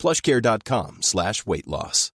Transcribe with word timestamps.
plushcare.com 0.00 0.98
slash 1.02 1.42
weight 1.46 1.66
loss. 1.66 2.12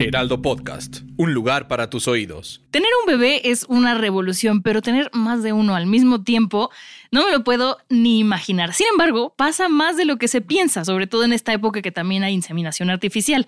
Heraldo 0.00 0.40
Podcast, 0.40 1.00
un 1.16 1.34
lugar 1.34 1.66
para 1.68 1.90
tus 1.90 2.06
oídos. 2.08 2.62
Tener 2.70 2.88
un 3.02 3.06
bebé 3.06 3.50
es 3.50 3.64
una 3.68 3.94
revolución, 3.94 4.62
pero 4.62 4.80
tener 4.80 5.10
más 5.12 5.42
de 5.42 5.52
uno 5.52 5.74
al 5.74 5.86
mismo 5.86 6.22
tiempo 6.22 6.70
no 7.10 7.26
me 7.26 7.32
lo 7.32 7.42
puedo 7.44 7.78
ni 7.88 8.20
imaginar. 8.20 8.72
Sin 8.72 8.86
embargo, 8.86 9.34
pasa 9.36 9.68
más 9.68 9.96
de 9.96 10.04
lo 10.04 10.16
que 10.16 10.28
se 10.28 10.40
piensa, 10.40 10.84
sobre 10.84 11.08
todo 11.08 11.24
en 11.24 11.32
esta 11.32 11.52
época 11.52 11.82
que 11.82 11.90
también 11.90 12.22
hay 12.22 12.32
inseminación 12.32 12.90
artificial. 12.90 13.46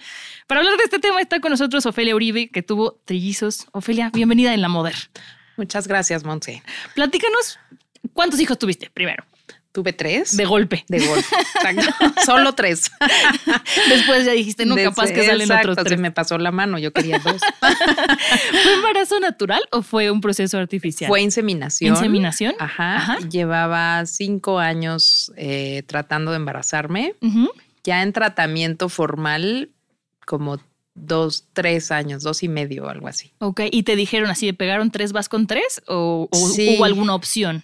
Para 0.48 0.60
hablar 0.60 0.76
de 0.76 0.84
este 0.84 0.98
tema 0.98 1.20
está 1.20 1.40
con 1.40 1.50
nosotros 1.50 1.86
Ofelia 1.86 2.16
Uribe, 2.16 2.50
que 2.50 2.62
tuvo 2.62 3.00
trillizos. 3.04 3.68
Ofelia, 3.72 4.10
bienvenida 4.12 4.52
en 4.52 4.60
La 4.60 4.68
Moder. 4.68 4.96
Muchas 5.56 5.86
gracias, 5.86 6.24
Monse. 6.24 6.62
Platícanos, 6.94 7.58
¿cuántos 8.12 8.40
hijos 8.40 8.58
tuviste 8.58 8.90
primero? 8.90 9.29
Tuve 9.72 9.92
tres. 9.92 10.36
De 10.36 10.44
golpe. 10.46 10.84
De 10.88 10.98
golpe. 11.06 11.24
Solo 12.26 12.54
tres. 12.54 12.90
Después 13.88 14.24
ya 14.24 14.32
dijiste, 14.32 14.66
no, 14.66 14.74
capaz 14.74 15.12
que 15.12 15.24
salen 15.24 15.42
Exacto, 15.42 15.70
otros 15.72 15.84
tres. 15.86 15.96
Se 15.96 16.02
me 16.02 16.10
pasó 16.10 16.38
la 16.38 16.50
mano, 16.50 16.78
yo 16.78 16.92
quería 16.92 17.20
dos. 17.20 17.40
¿Fue 17.60 18.74
embarazo 18.74 19.20
natural 19.20 19.62
o 19.70 19.82
fue 19.82 20.10
un 20.10 20.20
proceso 20.20 20.58
artificial? 20.58 21.08
Fue 21.08 21.20
inseminación. 21.22 21.94
¿Inseminación? 21.94 22.54
Ajá. 22.58 22.96
Ajá. 22.96 23.18
Llevaba 23.28 24.04
cinco 24.06 24.58
años 24.58 25.32
eh, 25.36 25.84
tratando 25.86 26.32
de 26.32 26.38
embarazarme. 26.38 27.14
Ya 27.84 28.02
en 28.02 28.12
tratamiento 28.12 28.88
formal, 28.88 29.70
como 30.26 30.58
dos, 30.94 31.46
tres 31.52 31.92
años, 31.92 32.22
dos 32.24 32.42
y 32.42 32.48
medio, 32.48 32.88
algo 32.88 33.06
así. 33.08 33.32
Ok, 33.38 33.60
y 33.70 33.84
te 33.84 33.94
dijeron 33.96 34.30
así, 34.30 34.46
¿de 34.46 34.54
pegaron 34.54 34.90
tres, 34.90 35.12
vas 35.12 35.28
con 35.28 35.46
tres? 35.46 35.80
¿O, 35.86 36.28
o 36.30 36.48
Sí. 36.48 36.74
hubo 36.76 36.84
alguna 36.84 37.14
opción? 37.14 37.62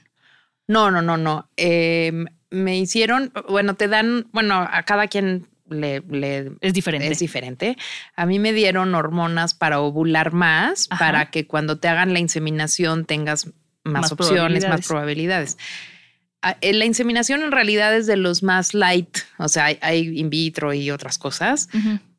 No, 0.69 0.91
no, 0.91 1.03
no, 1.03 1.17
no. 1.17 1.49
Eh, 1.57 2.13
me 2.51 2.79
hicieron, 2.79 3.33
bueno, 3.49 3.75
te 3.75 3.89
dan, 3.89 4.27
bueno, 4.33 4.55
a 4.71 4.83
cada 4.85 5.09
quien 5.09 5.47
le, 5.69 6.01
le 6.09 6.53
Es 6.61 6.75
diferente. 6.75 7.09
Es 7.11 7.19
diferente. 7.19 7.77
A 8.15 8.25
mí 8.27 8.39
me 8.39 8.53
dieron 8.53 8.95
hormonas 8.95 9.55
para 9.55 9.81
ovular 9.81 10.33
más, 10.33 10.87
Ajá. 10.91 11.05
para 11.05 11.31
que 11.31 11.47
cuando 11.47 11.79
te 11.79 11.89
hagan 11.89 12.13
la 12.13 12.21
inseminación 12.21 13.05
tengas 13.05 13.47
más, 13.85 14.03
Más 14.03 14.13
opciones, 14.13 14.69
más 14.69 14.87
probabilidades. 14.87 15.59
Ah, 16.43 16.57
eh, 16.61 16.73
La 16.73 16.85
inseminación 16.85 17.43
en 17.43 17.51
realidad 17.53 17.97
es 17.97 18.07
de 18.07 18.17
los 18.17 18.43
más 18.43 18.75
light, 18.75 19.19
o 19.39 19.49
sea, 19.49 19.65
hay, 19.67 19.79
hay 19.81 20.19
in 20.21 20.31
vitro 20.31 20.73
y 20.75 20.91
otras 20.91 21.19
cosas. 21.19 21.69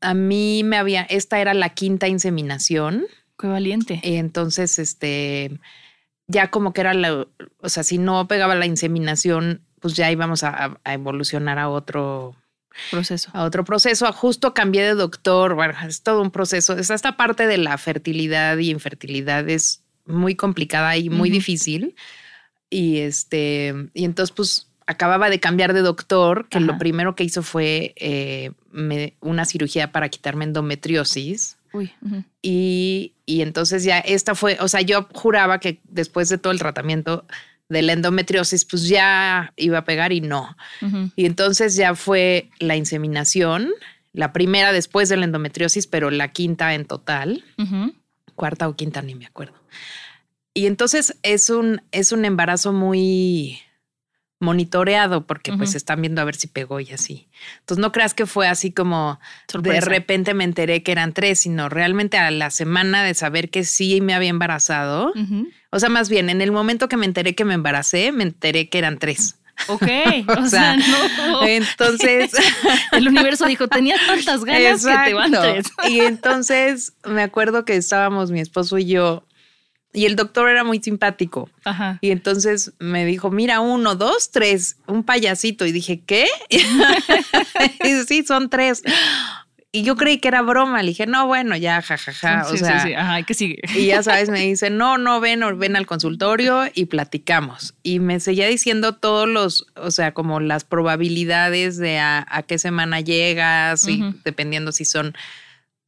A 0.02 0.14
mí 0.14 0.64
me 0.66 0.76
había, 0.78 1.04
esta 1.04 1.39
era 1.39 1.54
la 1.54 1.70
quinta 1.70 2.08
inseminación, 2.08 3.06
Qué 3.39 3.48
valiente. 3.48 4.02
y 4.04 4.16
entonces, 4.16 4.80
este, 4.80 5.59
ya 6.28 6.50
como 6.52 6.73
que 6.73 6.81
era 6.81 6.94
la, 6.94 7.25
o 7.59 7.70
sea, 7.70 7.83
si 7.83 7.97
no 7.97 8.28
pegaba 8.28 8.56
la 8.56 8.66
inseminación, 8.66 9.61
pues 9.80 9.95
ya 9.95 10.11
íbamos 10.11 10.44
a- 10.44 10.66
a- 10.66 10.80
a 10.83 10.94
evolucionar 10.94 11.59
a 11.59 11.70
otro, 11.70 12.36
proceso. 12.92 13.30
a 13.33 13.44
otro 13.44 13.64
proceso. 13.64 14.11
Justo 14.14 14.53
cambié 14.53 14.83
de 14.83 14.95
doctor. 14.95 15.55
Bueno, 15.55 15.73
es 15.88 16.02
todo 16.03 16.22
un 16.22 16.31
proceso. 16.31 16.73
Es 16.78 16.89
esta 16.89 17.16
parte 17.17 17.48
de 17.48 17.58
la 17.58 17.78
fertilidad 17.78 18.58
y 18.58 18.72
infertilidad 18.72 19.48
es 19.50 19.83
muy 20.05 20.36
complicada 20.36 20.98
y 20.98 21.10
muy 21.10 21.30
difícil. 21.30 21.95
Y 22.70 22.98
este, 22.99 23.73
y 23.94 24.04
entonces, 24.05 24.33
pues 24.36 24.67
acababa 24.86 25.30
de 25.30 25.39
cambiar 25.39 25.73
de 25.73 25.82
doctor, 25.82 26.48
que 26.49 26.58
Ajá. 26.59 26.67
lo 26.67 26.77
primero 26.77 27.15
que 27.15 27.23
hizo 27.23 27.44
fue 27.44 27.94
eh, 27.98 28.52
me- 28.71 29.15
una 29.21 29.45
cirugía 29.45 29.92
para 29.92 30.09
quitarme 30.09 30.45
endometriosis. 30.45 31.57
Uy. 31.73 31.92
Y, 32.42 33.14
y 33.26 33.42
entonces 33.42 33.83
ya 33.83 34.00
esta 34.00 34.36
fue, 34.36 34.58
o 34.60 34.67
sea, 34.67 34.82
yo 34.82 35.08
juraba 35.14 35.60
que 35.60 35.82
después 35.83 36.30
de 36.30 36.38
todo 36.38 36.54
el 36.54 36.60
tratamiento 36.60 37.26
de 37.70 37.82
la 37.82 37.94
endometriosis, 37.94 38.66
pues 38.66 38.88
ya 38.88 39.54
iba 39.58 39.80
a 39.80 39.86
pegar 39.86 40.14
y 40.14 40.22
no. 40.22 40.56
Y 41.16 41.26
entonces 41.26 41.76
ya 41.76 41.95
fue 41.95 42.50
la 42.60 42.76
inseminación, 42.76 43.72
la 44.14 44.33
primera 44.33 44.72
después 44.72 45.10
de 45.10 45.17
la 45.17 45.26
endometriosis, 45.26 45.88
pero 45.88 46.10
la 46.10 46.30
quinta 46.30 46.73
en 46.73 46.86
total, 46.86 47.44
cuarta 48.36 48.67
o 48.70 48.76
quinta, 48.76 49.02
ni 49.02 49.16
me 49.16 49.26
acuerdo. 49.26 49.56
Y 50.54 50.66
entonces 50.66 51.17
es 51.23 51.50
un, 51.50 51.82
es 51.92 52.11
un 52.11 52.26
embarazo 52.26 52.73
muy 52.73 53.60
monitoreado 54.39 55.25
porque 55.25 55.53
pues 55.53 55.73
están 55.75 56.02
viendo 56.02 56.21
a 56.21 56.25
ver 56.25 56.36
si 56.36 56.48
pegó 56.48 56.80
y 56.80 56.92
así. 56.92 57.27
Entonces 57.59 57.81
no 57.81 57.92
creas 57.92 58.14
que 58.14 58.25
fue 58.25 58.48
así 58.48 58.71
como 58.71 59.20
de 59.61 59.81
repente 59.81 60.33
me 60.33 60.43
enteré 60.43 60.83
que 60.83 60.92
eran 60.92 61.14
tres, 61.14 61.39
sino 61.39 61.70
realmente 61.70 62.17
a 62.17 62.30
la 62.31 62.49
semana 62.52 63.03
de 63.03 63.14
saber 63.14 63.49
que 63.49 63.64
sí 63.64 63.99
me 64.02 64.14
había 64.14 64.30
embarazado. 64.30 65.11
O 65.71 65.80
sea, 65.80 65.89
más 65.89 66.09
bien, 66.09 66.30
en 66.30 66.42
el 66.42 66.52
momento 66.52 66.87
que 66.87 66.97
me 66.97 67.05
enteré 67.05 67.36
que 67.36 67.45
me 67.45 67.55
embaracé, 67.55 68.11
me 68.11 68.23
enteré 68.23 68.70
que 68.70 68.77
eran 68.77 68.99
tres. 68.99 69.36
Ok. 69.67 69.83
O, 70.27 70.42
O 70.42 70.47
sea, 70.47 70.77
sea, 70.80 71.27
no. 71.27 71.43
Entonces, 71.45 72.31
El 72.92 73.08
universo 73.08 73.45
dijo, 73.45 73.67
tenías 73.67 73.99
tantas 74.05 74.43
ganas 74.45 74.86
que 74.86 74.92
te 75.05 75.14
van 75.14 75.33
Exacto. 75.33 75.71
tres. 75.81 75.92
Y 75.92 75.99
entonces 76.02 76.93
me 77.05 77.23
acuerdo 77.23 77.65
que 77.65 77.76
estábamos 77.76 78.31
mi 78.31 78.39
esposo 78.39 78.77
y 78.77 78.86
yo, 78.86 79.23
y 79.93 80.05
el 80.05 80.15
doctor 80.15 80.49
era 80.49 80.64
muy 80.64 80.80
simpático. 80.80 81.49
Ajá. 81.64 81.98
Y 82.02 82.11
entonces 82.11 82.73
me 82.80 83.05
dijo, 83.05 83.31
mira, 83.31 83.61
uno, 83.61 83.95
dos, 83.95 84.31
tres, 84.31 84.77
un 84.86 85.03
payasito. 85.03 85.65
Y 85.65 85.71
dije, 85.71 86.02
¿qué? 86.05 86.27
y 86.49 88.03
sí, 88.08 88.23
son 88.23 88.49
tres. 88.49 88.83
Y 89.71 89.83
yo 89.83 89.95
creí 89.95 90.20
que 90.20 90.27
era 90.27 90.42
broma. 90.42 90.81
Le 90.81 90.89
dije, 90.89 91.08
no, 91.08 91.27
bueno, 91.27 91.55
ya, 91.55 91.81
jajaja. 91.81 92.43
sí, 92.45 92.55
o 92.55 92.58
sea, 92.58 92.80
sí, 92.81 92.89
sí. 92.89 92.93
Ajá, 92.93 93.23
¿qué 93.23 93.33
sigue? 93.33 93.61
y 93.76 93.87
ya 93.87 94.03
sabes, 94.03 94.30
me 94.30 94.42
dice, 94.42 94.70
no, 94.70 94.97
no, 94.97 95.20
ven, 95.20 95.42
ven 95.58 95.76
al 95.76 95.86
consultorio 95.86 96.65
y 96.73 96.86
platicamos. 96.86 97.73
Y 97.81 97.99
me 97.99 98.20
seguía 98.20 98.47
diciendo 98.47 98.95
todos 98.95 99.27
los, 99.27 99.67
o 99.76 99.92
sea, 99.92 100.14
como 100.14 100.39
las 100.39 100.64
probabilidades 100.64 101.77
de 101.77 101.99
a, 101.99 102.26
a 102.30 102.43
qué 102.43 102.59
semana 102.59 103.02
llegas, 103.02 103.87
y 103.87 104.03
dependiendo 104.23 104.71
si 104.71 104.86
son 104.86 105.15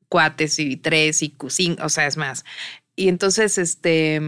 cuates 0.09 0.57
y 0.59 0.75
tres 0.75 1.21
y 1.23 1.33
cinco, 1.47 1.85
o 1.85 1.89
sea, 1.89 2.07
es 2.07 2.17
más. 2.17 2.43
Y 2.99 3.07
entonces, 3.07 3.57
este, 3.57 4.19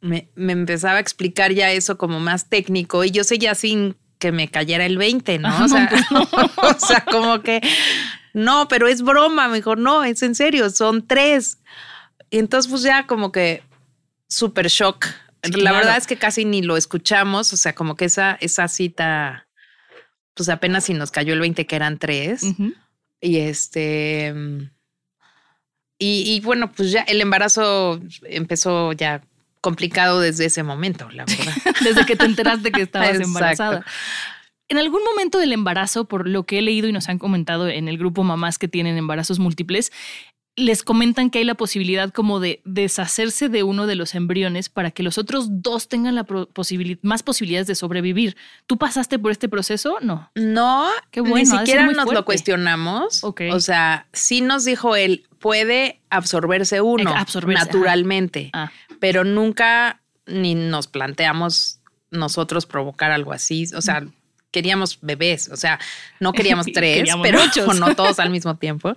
me, 0.00 0.30
me 0.34 0.52
empezaba 0.52 0.96
a 0.96 1.00
explicar 1.00 1.52
ya 1.52 1.70
eso 1.72 1.98
como 1.98 2.20
más 2.20 2.48
técnico 2.48 3.04
y 3.04 3.10
yo 3.10 3.22
seguía 3.22 3.54
sin 3.54 3.96
que 4.18 4.32
me 4.32 4.48
cayera 4.48 4.86
el 4.86 4.96
20, 4.96 5.38
¿no? 5.40 5.48
Ajá, 5.48 5.64
O 5.66 5.68
sea, 5.68 5.90
no, 6.10 6.22
o 6.56 6.78
sea, 6.78 7.04
como 7.04 7.42
que, 7.42 7.60
no, 8.32 8.66
pero 8.68 8.88
es 8.88 9.02
broma, 9.02 9.48
me 9.48 9.56
dijo, 9.56 9.76
no, 9.76 10.04
es 10.04 10.22
en 10.22 10.34
serio, 10.34 10.70
son 10.70 11.06
tres. 11.06 11.58
Y 12.30 12.38
entonces, 12.38 12.70
pues 12.70 12.80
ya 12.80 13.06
como 13.06 13.30
que 13.30 13.62
súper 14.26 14.68
shock. 14.68 15.04
Sí, 15.42 15.52
La 15.52 15.58
claro. 15.58 15.76
verdad 15.76 15.98
es 15.98 16.06
que 16.06 16.16
casi 16.16 16.46
ni 16.46 16.62
lo 16.62 16.78
escuchamos, 16.78 17.52
o 17.52 17.58
sea, 17.58 17.74
como 17.74 17.94
que 17.94 18.06
esa, 18.06 18.38
esa 18.40 18.68
cita, 18.68 19.48
pues 20.32 20.48
apenas 20.48 20.84
si 20.84 20.94
nos 20.94 21.10
cayó 21.10 21.34
el 21.34 21.40
20 21.40 21.66
que 21.66 21.76
eran 21.76 21.98
tres. 21.98 22.42
Y 23.20 23.36
este. 23.36 24.32
Y, 25.98 26.24
y 26.26 26.40
bueno, 26.40 26.72
pues 26.72 26.92
ya 26.92 27.02
el 27.02 27.20
embarazo 27.20 28.00
empezó 28.24 28.92
ya 28.92 29.22
complicado 29.66 30.20
desde 30.20 30.44
ese 30.44 30.62
momento, 30.62 31.10
la 31.10 31.24
verdad. 31.24 31.52
Desde 31.82 32.06
que 32.06 32.14
te 32.14 32.24
enteraste 32.24 32.70
que 32.70 32.82
estabas 32.82 33.18
embarazada. 33.18 33.84
En 34.68 34.78
algún 34.78 35.02
momento 35.02 35.38
del 35.38 35.52
embarazo, 35.52 36.04
por 36.04 36.28
lo 36.28 36.44
que 36.44 36.58
he 36.58 36.62
leído 36.62 36.86
y 36.86 36.92
nos 36.92 37.08
han 37.08 37.18
comentado 37.18 37.68
en 37.68 37.88
el 37.88 37.98
grupo 37.98 38.22
mamás 38.22 38.58
que 38.58 38.68
tienen 38.68 38.96
embarazos 38.96 39.40
múltiples, 39.40 39.90
les 40.56 40.82
comentan 40.82 41.28
que 41.28 41.38
hay 41.38 41.44
la 41.44 41.54
posibilidad 41.54 42.10
como 42.10 42.40
de 42.40 42.62
deshacerse 42.64 43.50
de 43.50 43.62
uno 43.62 43.86
de 43.86 43.94
los 43.94 44.14
embriones 44.14 44.70
para 44.70 44.90
que 44.90 45.02
los 45.02 45.18
otros 45.18 45.48
dos 45.62 45.88
tengan 45.88 46.14
la 46.14 46.24
posibilidad, 46.24 46.98
más 47.02 47.22
posibilidades 47.22 47.66
de 47.66 47.74
sobrevivir. 47.74 48.36
¿Tú 48.66 48.78
pasaste 48.78 49.18
por 49.18 49.32
este 49.32 49.48
proceso? 49.50 49.98
No. 50.00 50.30
No, 50.34 50.88
Qué 51.10 51.20
bueno, 51.20 51.36
ni 51.36 51.46
siquiera 51.46 51.84
nos 51.84 51.94
fuerte. 51.96 52.14
lo 52.14 52.24
cuestionamos. 52.24 53.22
Ok. 53.22 53.42
O 53.52 53.60
sea, 53.60 54.06
sí 54.14 54.40
nos 54.40 54.64
dijo 54.64 54.96
él, 54.96 55.26
puede 55.38 56.00
absorberse 56.08 56.80
uno 56.80 57.10
absorberse, 57.14 57.64
naturalmente, 57.66 58.50
Ah, 58.54 58.72
pero 58.98 59.24
nunca 59.24 60.00
ni 60.26 60.54
nos 60.54 60.86
planteamos 60.86 61.80
nosotros 62.10 62.64
provocar 62.64 63.10
algo 63.12 63.32
así. 63.32 63.66
O 63.74 63.82
sea, 63.82 64.06
queríamos 64.56 64.98
bebés, 65.02 65.50
o 65.50 65.56
sea, 65.56 65.78
no 66.18 66.32
queríamos 66.32 66.64
tres, 66.72 66.96
Queríamos 66.96 67.26
pero 67.26 67.40
muchos. 67.40 67.78
no 67.78 67.94
todos 67.94 68.18
al 68.18 68.30
mismo 68.30 68.56
tiempo, 68.56 68.94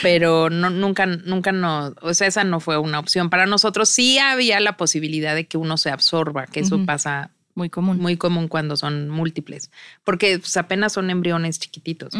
pero 0.00 0.48
no, 0.48 0.70
nunca, 0.70 1.04
nunca 1.04 1.52
no, 1.52 1.94
o 2.00 2.14
sea, 2.14 2.26
esa 2.26 2.42
no 2.42 2.58
fue 2.58 2.78
una 2.78 2.98
opción. 2.98 3.28
Para 3.28 3.44
nosotros 3.44 3.90
sí 3.90 4.18
había 4.18 4.60
la 4.60 4.78
posibilidad 4.78 5.34
de 5.34 5.46
que 5.46 5.58
uno 5.58 5.76
se 5.76 5.90
absorba, 5.90 6.46
que 6.46 6.60
eso 6.60 6.86
pasa 6.86 7.32
Muy 7.54 7.68
común. 7.68 7.98
Muy 7.98 8.16
común 8.16 8.48
cuando 8.48 8.78
son 8.78 9.10
múltiples, 9.10 9.70
porque 10.04 10.38
pues, 10.38 10.56
apenas 10.56 10.94
son 10.94 11.10
embriones 11.10 11.58
chiquititos. 11.58 12.14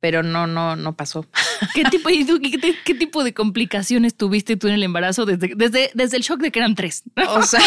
Pero 0.00 0.22
no, 0.22 0.46
no, 0.46 0.76
no 0.76 0.96
pasó. 0.96 1.26
¿Qué 1.74 1.84
tipo, 1.84 2.08
y 2.08 2.24
tú, 2.24 2.40
qué, 2.40 2.74
qué 2.84 2.94
tipo 2.94 3.22
de 3.22 3.34
complicaciones 3.34 4.14
tuviste 4.14 4.56
tú 4.56 4.68
en 4.68 4.74
el 4.74 4.82
embarazo 4.82 5.26
desde, 5.26 5.52
desde, 5.56 5.90
desde 5.92 6.16
el 6.16 6.22
shock 6.22 6.40
de 6.40 6.50
que 6.52 6.60
eran 6.60 6.74
tres? 6.74 7.02
O 7.28 7.42
sea, 7.42 7.60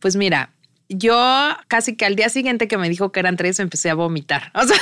pues 0.00 0.16
mira, 0.16 0.50
yo 0.96 1.56
casi 1.68 1.96
que 1.96 2.04
al 2.04 2.16
día 2.16 2.28
siguiente 2.28 2.68
que 2.68 2.76
me 2.78 2.88
dijo 2.88 3.12
que 3.12 3.20
eran 3.20 3.36
tres 3.36 3.58
empecé 3.60 3.90
a 3.90 3.94
vomitar. 3.94 4.50
O 4.62 4.64
sea, 4.66 4.78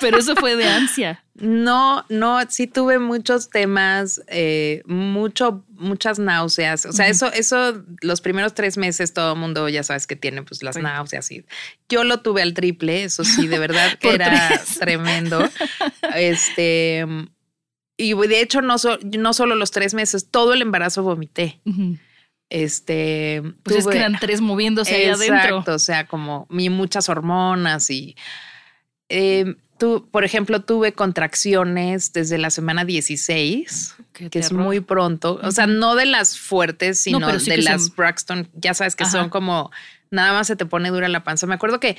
Pero 0.00 0.18
eso 0.18 0.34
fue 0.36 0.56
de 0.56 0.66
ansia. 0.66 1.22
no, 1.34 2.04
no, 2.08 2.38
sí 2.48 2.66
tuve 2.66 2.98
muchos 2.98 3.50
temas, 3.50 4.22
eh, 4.28 4.82
mucho, 4.86 5.64
muchas 5.70 6.18
náuseas. 6.18 6.86
O 6.86 6.92
sea, 6.92 7.08
eso, 7.08 7.32
eso, 7.32 7.82
los 8.02 8.20
primeros 8.20 8.54
tres 8.54 8.76
meses 8.76 9.12
todo 9.12 9.34
el 9.34 9.38
mundo 9.38 9.68
ya 9.68 9.82
sabes 9.82 10.06
que 10.06 10.16
tiene 10.16 10.42
pues 10.42 10.62
las 10.62 10.76
Sí. 10.76 10.82
náuseas 10.82 11.30
y 11.30 11.44
yo 11.88 12.04
lo 12.04 12.20
tuve 12.20 12.42
al 12.42 12.54
triple, 12.54 13.04
eso 13.04 13.24
sí, 13.24 13.46
de 13.46 13.58
verdad 13.58 13.98
que 14.00 14.14
era 14.14 14.48
tres. 14.48 14.78
tremendo. 14.78 15.48
Este, 16.14 17.06
y 17.96 18.14
de 18.14 18.40
hecho 18.40 18.60
no, 18.62 18.78
so- 18.78 18.98
no 19.18 19.32
solo 19.32 19.54
los 19.54 19.70
tres 19.70 19.94
meses, 19.94 20.28
todo 20.30 20.52
el 20.54 20.62
embarazo 20.62 21.02
vomité. 21.02 21.60
Este, 22.50 23.42
Pues 23.62 23.76
es 23.78 23.84
tuve- 23.84 23.92
que 23.92 23.98
eran 23.98 24.18
tres 24.20 24.40
moviéndose 24.40 24.94
ahí 24.94 25.02
Exacto, 25.04 25.34
adentro. 25.56 25.74
o 25.74 25.78
sea, 25.78 26.06
como 26.06 26.46
mi 26.50 26.70
muchas 26.70 27.08
hormonas 27.08 27.90
y 27.90 28.16
eh, 29.08 29.56
tú, 29.78 30.08
por 30.10 30.24
ejemplo, 30.24 30.60
tuve 30.62 30.92
contracciones 30.92 32.12
desde 32.12 32.38
la 32.38 32.50
semana 32.50 32.84
16, 32.84 33.94
Qué 34.12 34.30
que 34.30 34.38
es 34.38 34.52
muy 34.52 34.80
pronto, 34.80 35.40
o 35.42 35.50
sea, 35.50 35.66
no 35.66 35.94
de 35.94 36.06
las 36.06 36.38
fuertes, 36.38 36.98
sino 37.00 37.38
sí 37.38 37.50
de 37.50 37.58
las 37.58 37.94
Braxton, 37.94 38.48
ya 38.54 38.74
sabes 38.74 38.94
que 38.96 39.04
Ajá. 39.04 39.12
son 39.12 39.28
como 39.30 39.70
nada 40.10 40.32
más 40.32 40.46
se 40.46 40.56
te 40.56 40.64
pone 40.66 40.90
dura 40.90 41.08
la 41.08 41.24
panza. 41.24 41.46
Me 41.46 41.54
acuerdo 41.54 41.80
que 41.80 41.96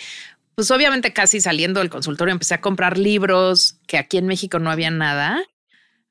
pues 0.56 0.72
obviamente 0.72 1.12
casi 1.12 1.42
saliendo 1.42 1.82
del 1.82 1.90
consultorio 1.90 2.32
empecé 2.32 2.54
a 2.54 2.62
comprar 2.62 2.98
libros 2.98 3.78
que 3.88 3.98
aquí 3.98 4.18
en 4.18 4.26
México 4.26 4.58
no 4.58 4.72
había 4.72 4.90
nada. 4.90 5.44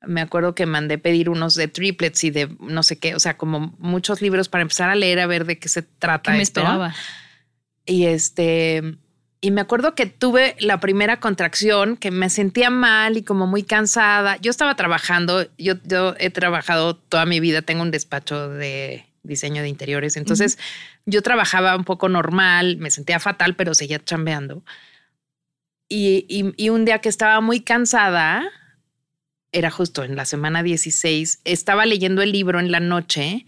Me 0.07 0.21
acuerdo 0.21 0.55
que 0.55 0.65
mandé 0.65 0.97
pedir 0.97 1.29
unos 1.29 1.55
de 1.55 1.67
triplets 1.67 2.23
y 2.23 2.31
de 2.31 2.55
no 2.59 2.83
sé 2.83 2.97
qué, 2.97 3.15
o 3.15 3.19
sea, 3.19 3.37
como 3.37 3.75
muchos 3.79 4.21
libros 4.21 4.49
para 4.49 4.61
empezar 4.61 4.89
a 4.89 4.95
leer 4.95 5.19
a 5.19 5.27
ver 5.27 5.45
de 5.45 5.57
qué 5.59 5.69
se 5.69 5.81
trata 5.81 6.31
¿Qué 6.31 6.37
me 6.37 6.43
esto. 6.43 6.61
esperaba? 6.61 6.93
Y 7.85 8.05
este, 8.05 8.97
y 9.41 9.51
me 9.51 9.61
acuerdo 9.61 9.93
que 9.93 10.07
tuve 10.07 10.55
la 10.59 10.79
primera 10.79 11.19
contracción 11.19 11.97
que 11.97 12.09
me 12.09 12.29
sentía 12.31 12.71
mal 12.71 13.15
y 13.17 13.23
como 13.23 13.45
muy 13.45 13.61
cansada. 13.61 14.37
Yo 14.37 14.49
estaba 14.49 14.75
trabajando, 14.75 15.45
yo, 15.57 15.75
yo 15.83 16.15
he 16.17 16.31
trabajado 16.31 16.95
toda 16.95 17.25
mi 17.27 17.39
vida, 17.39 17.61
tengo 17.61 17.83
un 17.83 17.91
despacho 17.91 18.49
de 18.49 19.05
diseño 19.21 19.61
de 19.61 19.69
interiores, 19.69 20.17
entonces 20.17 20.57
yo 21.05 21.21
trabajaba 21.21 21.75
un 21.75 21.83
poco 21.83 22.09
normal, 22.09 22.77
me 22.77 22.89
sentía 22.91 23.19
fatal, 23.19 23.55
pero 23.55 23.73
seguía 23.73 24.03
chambeando. 24.03 24.63
Y, 25.87 26.25
y, 26.27 26.53
y 26.57 26.69
un 26.69 26.85
día 26.85 26.99
que 26.99 27.09
estaba 27.09 27.39
muy 27.41 27.59
cansada, 27.59 28.43
era 29.57 29.71
justo 29.71 30.03
en 30.03 30.15
la 30.15 30.25
semana 30.25 30.61
16, 30.63 31.41
estaba 31.45 31.85
leyendo 31.85 32.21
el 32.21 32.31
libro 32.31 32.59
en 32.59 32.71
la 32.71 32.79
noche 32.79 33.45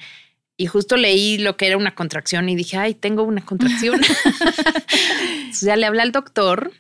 y 0.56 0.66
justo 0.68 0.98
leí 0.98 1.38
lo 1.38 1.58
que 1.58 1.68
era 1.68 1.78
una 1.78 1.94
contracción 1.96 2.50
y 2.50 2.56
dije, 2.56 2.78
ay, 2.78 2.94
tengo 2.96 3.24
una 3.24 3.42
contracción. 3.46 4.00
Entonces 5.40 5.62
ya 5.62 5.76
le 5.76 5.86
hablé 5.86 6.02
al 6.02 6.12
doctor 6.12 6.72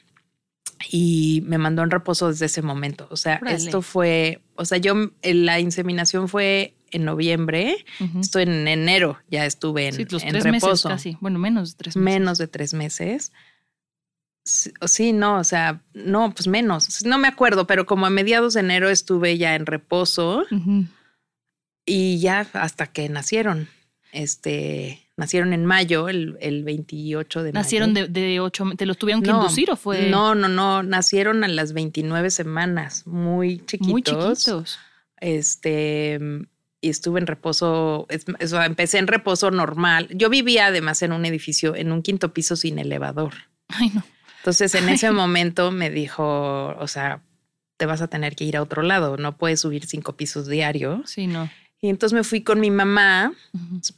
y 0.89 1.43
me 1.45 1.57
mandó 1.57 1.83
en 1.83 1.91
reposo 1.91 2.29
desde 2.29 2.45
ese 2.47 2.61
momento. 2.61 3.07
O 3.11 3.17
sea, 3.17 3.39
Órale. 3.41 3.57
esto 3.57 3.81
fue, 3.81 4.41
o 4.55 4.65
sea, 4.65 4.77
yo, 4.77 4.93
la 5.23 5.59
inseminación 5.59 6.27
fue 6.29 6.73
en 6.91 7.03
noviembre, 7.03 7.85
Ujú. 7.99 8.21
esto 8.21 8.39
en 8.39 8.67
enero 8.67 9.19
ya 9.29 9.45
estuve 9.45 9.87
en, 9.87 9.93
Sí, 9.93 10.05
los 10.09 10.23
en 10.23 10.29
tres 10.29 10.45
meses 10.45 10.63
reposo. 10.63 10.89
casi. 10.89 11.17
Bueno, 11.19 11.37
menos 11.37 11.71
de 11.71 11.77
tres 11.77 11.97
meses. 11.97 12.19
Menos 12.19 12.37
de 12.37 12.47
tres 12.47 12.73
meses. 12.73 13.31
Sí, 14.49 15.13
no, 15.13 15.39
o 15.39 15.43
sea, 15.43 15.81
no, 15.93 16.33
pues 16.33 16.47
menos. 16.47 17.03
No 17.05 17.17
me 17.17 17.27
acuerdo, 17.27 17.67
pero 17.67 17.85
como 17.85 18.05
a 18.05 18.09
mediados 18.09 18.53
de 18.53 18.61
enero 18.61 18.89
estuve 18.89 19.37
ya 19.37 19.55
en 19.55 19.65
reposo 19.65 20.45
y 21.85 22.19
ya 22.19 22.47
hasta 22.53 22.87
que 22.87 23.09
nacieron. 23.09 23.67
Este, 24.13 25.03
nacieron 25.17 25.53
en 25.53 25.65
mayo, 25.65 26.07
el, 26.09 26.37
el 26.39 26.63
28 26.63 27.43
de 27.43 27.51
Nacieron 27.51 27.93
mayo. 27.93 28.07
de, 28.07 28.21
de 28.21 28.39
ocho, 28.39 28.65
¿te 28.77 28.85
los 28.85 28.97
tuvieron 28.97 29.21
que 29.21 29.29
No, 29.31 29.41
inducir 29.41 29.69
o 29.69 29.75
fue 29.75 30.09
No, 30.09 30.33
no, 30.33 30.47
no, 30.47 30.81
nacieron 30.81 31.43
a 31.43 31.47
las 31.47 31.73
29 31.73 32.31
semanas, 32.31 33.05
muy 33.05 33.57
chiquitos. 33.65 33.87
muy 33.91 34.01
chiquitos? 34.01 34.79
Este, 35.19 36.19
y 36.81 36.89
estuve 36.89 37.19
en 37.19 37.27
reposo, 37.27 38.05
es- 38.09 38.25
o 38.41 38.47
sea, 38.47 38.65
empecé 38.65 38.97
en 38.97 39.07
reposo 39.07 39.51
normal. 39.51 40.07
Yo 40.11 40.29
vivía 40.29 40.67
además 40.67 41.01
en 41.01 41.11
un 41.11 41.25
edificio, 41.25 41.75
en 41.75 41.91
un 41.91 42.01
quinto 42.01 42.33
piso 42.33 42.55
sin 42.55 42.79
elevador. 42.79 43.33
Ay, 43.67 43.91
no. 43.93 44.03
Entonces 44.47 44.75
en 44.75 44.87
ese 44.87 45.11
momento 45.11 45.71
me 45.71 45.89
dijo, 45.89 46.67
o 46.79 46.87
sea, 46.87 47.21
te 47.75 47.85
vas 47.85 48.01
a 48.01 48.07
tener 48.07 48.33
que 48.33 48.45
ir 48.45 48.55
a 48.55 48.61
otro 48.61 48.81
lado, 48.81 49.17
no 49.17 49.35
puedes 49.35 49.59
subir 49.59 49.85
cinco 49.85 50.15
pisos 50.15 50.47
diarios. 50.47 51.09
Sí, 51.09 51.27
no. 51.27 51.49
Y 51.81 51.89
entonces 51.89 52.15
me 52.15 52.23
fui 52.23 52.43
con 52.43 52.61
mi 52.61 52.71
mamá, 52.71 53.33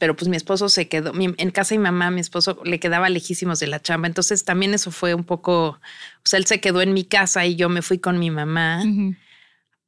pero 0.00 0.16
pues 0.16 0.26
mi 0.28 0.36
esposo 0.36 0.68
se 0.68 0.88
quedó, 0.88 1.12
mi- 1.12 1.32
en 1.38 1.50
casa 1.52 1.76
de 1.76 1.78
mi 1.78 1.84
mamá, 1.84 2.10
mi 2.10 2.20
esposo 2.20 2.60
le 2.64 2.80
quedaba 2.80 3.08
lejísimos 3.10 3.60
de 3.60 3.68
la 3.68 3.80
chamba. 3.80 4.08
Entonces 4.08 4.44
también 4.44 4.74
eso 4.74 4.90
fue 4.90 5.14
un 5.14 5.22
poco, 5.22 5.66
o 5.68 5.80
sea, 6.24 6.38
él 6.40 6.46
se 6.46 6.60
quedó 6.60 6.82
en 6.82 6.94
mi 6.94 7.04
casa 7.04 7.46
y 7.46 7.54
yo 7.54 7.68
me 7.68 7.80
fui 7.80 7.98
con 8.00 8.18
mi 8.18 8.32
mamá. 8.32 8.82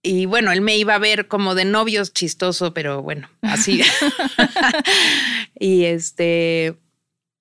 Y 0.05 0.26
bueno, 0.26 0.53
él 0.53 0.61
me 0.61 0.76
iba 0.76 0.94
a 0.94 0.99
ver 0.99 1.26
como 1.26 1.56
de 1.56 1.65
novios 1.65 2.12
chistoso, 2.12 2.73
pero 2.73 3.03
bueno, 3.03 3.29
así. 3.43 3.82
y 5.58 5.85
este, 5.87 6.76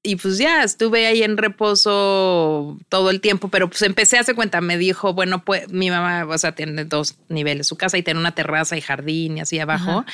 y 0.03 0.15
pues 0.15 0.37
ya 0.39 0.63
estuve 0.63 1.05
ahí 1.05 1.21
en 1.23 1.37
reposo 1.37 2.77
todo 2.89 3.09
el 3.09 3.21
tiempo, 3.21 3.49
pero 3.49 3.69
pues 3.69 3.81
empecé 3.83 4.17
a 4.17 4.21
hacer 4.21 4.35
cuenta, 4.35 4.61
me 4.61 4.77
dijo, 4.77 5.13
bueno, 5.13 5.43
pues 5.45 5.69
mi 5.69 5.89
mamá, 5.89 6.25
o 6.27 6.37
sea, 6.37 6.53
tiene 6.53 6.85
dos 6.85 7.15
niveles, 7.29 7.67
su 7.67 7.77
casa 7.77 7.97
y 7.97 8.03
tiene 8.03 8.19
una 8.19 8.33
terraza 8.33 8.75
y 8.77 8.81
jardín 8.81 9.37
y 9.37 9.41
así 9.41 9.59
abajo. 9.59 9.91
Ajá. 9.99 10.05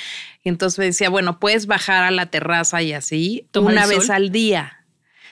Y 0.43 0.49
entonces 0.49 0.79
me 0.79 0.85
decía, 0.85 1.09
bueno, 1.09 1.39
puedes 1.39 1.67
bajar 1.67 2.03
a 2.03 2.11
la 2.11 2.25
terraza 2.27 2.81
y 2.81 2.93
así 2.93 3.47
¿Tomar 3.51 3.73
una 3.73 3.85
vez 3.87 4.07
sol? 4.07 4.15
al 4.15 4.31
día. 4.31 4.73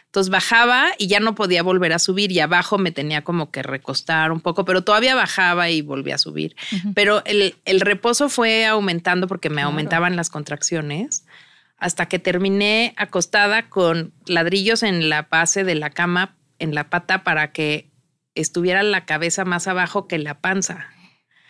Entonces 0.05 0.31
bajaba 0.31 0.91
y 0.97 1.07
ya 1.07 1.19
no 1.19 1.35
podía 1.35 1.61
volver 1.61 1.91
a 1.91 1.99
subir 1.99 2.31
y 2.31 2.39
abajo 2.39 2.77
me 2.77 2.91
tenía 2.91 3.21
como 3.25 3.51
que 3.51 3.61
recostar 3.61 4.31
un 4.31 4.39
poco, 4.39 4.63
pero 4.63 4.81
todavía 4.85 5.13
bajaba 5.15 5.69
y 5.69 5.81
volvía 5.81 6.15
a 6.15 6.17
subir. 6.17 6.55
Pero 6.93 7.21
el, 7.25 7.55
el 7.65 7.81
reposo 7.81 8.29
fue 8.29 8.65
aumentando 8.65 9.27
porque 9.27 9.49
me 9.49 9.55
Claro. 9.55 9.67
aumentaban 9.71 10.15
las 10.15 10.29
contracciones 10.29 11.25
hasta 11.85 12.07
que 12.07 12.17
terminé 12.17 12.93
acostada 12.97 13.69
con 13.69 14.11
ladrillos 14.25 14.81
en 14.81 15.07
la 15.07 15.23
base 15.29 15.63
de 15.63 15.75
la 15.75 15.91
cama, 15.91 16.35
en 16.57 16.73
la 16.73 16.89
pata, 16.89 17.23
para 17.23 17.51
que 17.51 17.91
estuviera 18.33 18.81
la 18.81 19.05
cabeza 19.05 19.45
más 19.45 19.67
abajo 19.67 20.07
que 20.07 20.17
la 20.17 20.39
panza, 20.39 20.87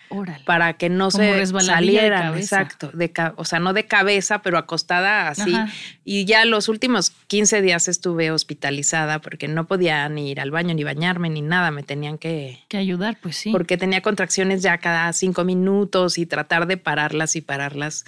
Órale. 0.09 0.43
para 0.45 0.73
que 0.73 0.89
no 0.89 1.09
Como 1.09 1.23
se 1.23 1.31
de 1.37 1.45
salieran. 1.63 2.21
cabeza. 2.33 2.61
Exacto, 2.61 2.91
de 2.93 3.11
o 3.37 3.45
sea, 3.45 3.59
no 3.59 3.71
de 3.71 3.85
cabeza, 3.85 4.41
pero 4.41 4.57
acostada 4.57 5.29
así. 5.29 5.53
Ajá. 5.55 5.71
Y 6.03 6.25
ya 6.25 6.43
los 6.43 6.67
últimos 6.67 7.11
15 7.27 7.61
días 7.61 7.87
estuve 7.87 8.29
hospitalizada 8.31 9.19
porque 9.19 9.47
no 9.47 9.67
podía 9.67 10.07
ni 10.09 10.31
ir 10.31 10.41
al 10.41 10.51
baño, 10.51 10.73
ni 10.75 10.83
bañarme, 10.83 11.29
ni 11.29 11.41
nada. 11.41 11.71
Me 11.71 11.81
tenían 11.83 12.17
que, 12.17 12.59
Que 12.67 12.75
ayudar, 12.77 13.17
pues 13.21 13.37
sí. 13.37 13.51
porque 13.53 13.77
tenía 13.77 14.01
contracciones 14.01 14.61
ya 14.61 14.77
cada 14.79 15.13
cinco 15.13 15.45
minutos 15.45 16.17
y 16.17 16.25
tratar 16.25 16.67
de 16.67 16.75
pararlas 16.75 17.37
y 17.37 17.41
pararlas 17.41 18.03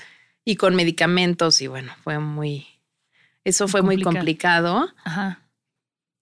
y 0.48 0.56
con 0.56 0.76
medicamentos 0.76 1.62
y 1.62 1.68
bueno, 1.68 1.92
fue 2.06 2.20
muy, 2.20 2.66
eso 3.44 3.68
fue 3.68 3.82
muy 3.82 4.02
Complicado. 4.02 4.88
Ajá. 5.04 5.42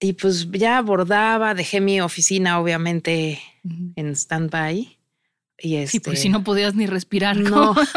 y 0.00 0.14
pues 0.14 0.50
ya 0.50 0.78
abordaba, 0.78 1.54
dejé 1.54 1.80
mi 1.80 2.00
oficina 2.00 2.58
obviamente 2.58 3.40
en 3.94 4.16
stand-by 4.16 4.98
y 5.58 5.76
este, 5.76 5.92
Sí, 5.92 6.00
pues 6.00 6.20
si 6.20 6.28
no 6.28 6.42
podías 6.42 6.74
ni 6.74 6.86
respirar. 6.86 7.36
no, 7.36 7.72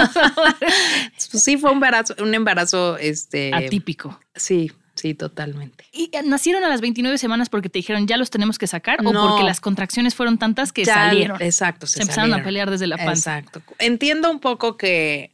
pues 1.32 1.44
sí 1.44 1.58
fue 1.58 1.72
un 1.72 1.78
embarazo, 1.78 2.14
un 2.20 2.36
embarazo, 2.36 2.98
este, 3.00 3.52
Atípico. 3.52 4.20
sí, 4.36 4.72
sí, 4.94 5.16
totalmente. 5.16 5.86
¿Y 5.92 6.12
eh, 6.16 6.22
nacieron 6.24 6.64
a 6.64 6.70
las 6.70 6.80
29 6.80 7.18
semanas 7.18 7.50
porque 7.50 7.70
te 7.70 7.80
dijeron 7.80 8.06
ya 8.06 8.18
los 8.18 8.30
tenemos 8.30 8.60
que 8.60 8.68
sacar 8.68 9.00
o 9.04 9.12
porque 9.12 9.44
las 9.44 9.62
contracciones 9.62 10.14
fueron 10.14 10.38
tantas 10.38 10.72
que 10.72 10.86
Ya, 10.86 10.94
salieron? 10.94 11.42
Exacto, 11.42 11.88
Se, 11.88 11.98
se, 11.98 12.02
empezaron 12.04 12.34
a 12.36 12.44
pelear 12.44 12.70
desde 12.70 12.86
la 12.86 12.98
panza. 12.98 13.40
Exacto. 13.40 13.64
Entiendo 13.80 14.30
un 14.30 14.40
poco 14.40 14.78
que 14.78 15.32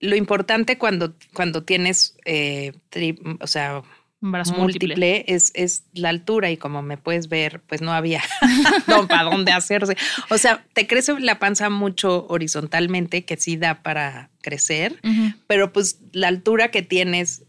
lo 0.00 0.16
importante 0.16 0.78
cuando, 0.78 1.14
cuando 1.32 1.62
tienes, 1.64 2.16
eh, 2.24 2.72
tri- 2.90 3.38
o 3.40 3.46
sea, 3.46 3.82
múltiple. 4.20 4.58
múltiple, 4.58 5.24
es, 5.28 5.52
es 5.54 5.84
la 5.92 6.08
altura 6.08 6.50
y 6.50 6.56
como 6.56 6.82
me 6.82 6.96
puedes 6.96 7.28
ver, 7.28 7.60
pues 7.66 7.80
no 7.82 7.92
había 7.92 8.22
no, 8.88 9.06
para 9.06 9.24
dónde 9.24 9.52
hacerse. 9.52 9.96
O 10.30 10.38
sea, 10.38 10.64
te 10.72 10.86
crece 10.86 11.18
la 11.20 11.38
panza 11.38 11.70
mucho 11.70 12.26
horizontalmente, 12.28 13.24
que 13.24 13.36
sí 13.36 13.56
da 13.56 13.82
para 13.82 14.30
crecer, 14.42 15.00
pero 15.46 15.72
pues 15.72 16.00
la 16.12 16.28
altura 16.28 16.70
que 16.70 16.82
tienes 16.82 17.42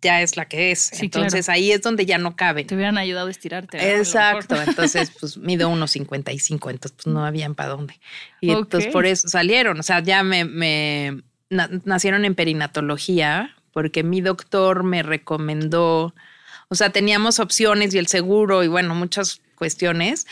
ya 0.00 0.22
es 0.22 0.36
la 0.36 0.46
que 0.46 0.70
es. 0.70 0.78
Sí, 0.92 1.06
Entonces 1.06 1.48
ahí 1.48 1.72
es 1.72 1.82
donde 1.82 2.06
ya 2.06 2.18
no 2.18 2.36
caben. 2.36 2.66
Te 2.68 2.76
hubieran 2.76 2.98
ayudado 2.98 3.26
a 3.26 3.30
estirarte. 3.32 3.96
Exacto, 3.96 4.54
entonces 4.66 5.10
pues 5.18 5.36
mido 5.36 5.68
unos 5.68 5.90
55, 5.90 6.70
entonces 6.70 6.96
pues 7.02 7.12
no 7.12 7.24
habían 7.24 7.54
para 7.56 7.70
dónde. 7.70 7.98
Y 8.40 8.50
entonces 8.50 8.92
por 8.92 9.06
eso 9.06 9.26
salieron, 9.28 9.78
o 9.80 9.82
sea, 9.82 10.00
ya 10.00 10.22
me, 10.22 10.44
me 10.44 11.22
na- 11.50 11.70
nacieron 11.84 12.24
en 12.24 12.34
perinatología 12.34 13.54
porque 13.72 14.02
mi 14.02 14.20
doctor 14.20 14.82
me 14.82 15.02
recomendó, 15.02 16.14
O 16.70 16.74
sea, 16.74 16.90
teníamos 16.90 17.38
opciones 17.38 17.94
y 17.94 17.98
el 17.98 18.08
seguro 18.08 18.62
y 18.62 18.68
bueno, 18.68 18.94
muchas 18.94 19.40
cuestiones. 19.54 20.26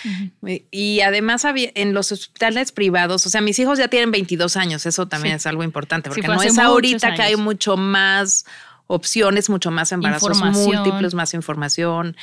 Y 0.71 1.01
además 1.01 1.45
había, 1.45 1.71
en 1.75 1.95
los 1.95 2.13
hospitales 2.13 2.73
privados, 2.73 3.25
o 3.27 3.31
sea, 3.31 3.41
mis 3.41 3.59
hijos 3.59 3.79
ya 3.79 3.89
tienen 3.89 4.11
22 4.11 4.57
años, 4.57 4.85
eso 4.87 5.09
también 5.09 5.37
es 5.37 5.47
algo 5.47 5.65
importante, 5.65 6.11
porque 6.11 6.29
no 6.29 6.35
es 6.49 6.55
ahorita 6.73 6.99
que 7.17 7.23
hay 7.23 7.37
mucho 7.37 7.77
más 7.77 8.45
opciones, 8.87 9.49
mucho 9.49 9.71
más 9.71 9.93
embarazos 9.93 10.29
múltiples, 10.67 11.15
más 11.15 11.35
información. 11.35 12.17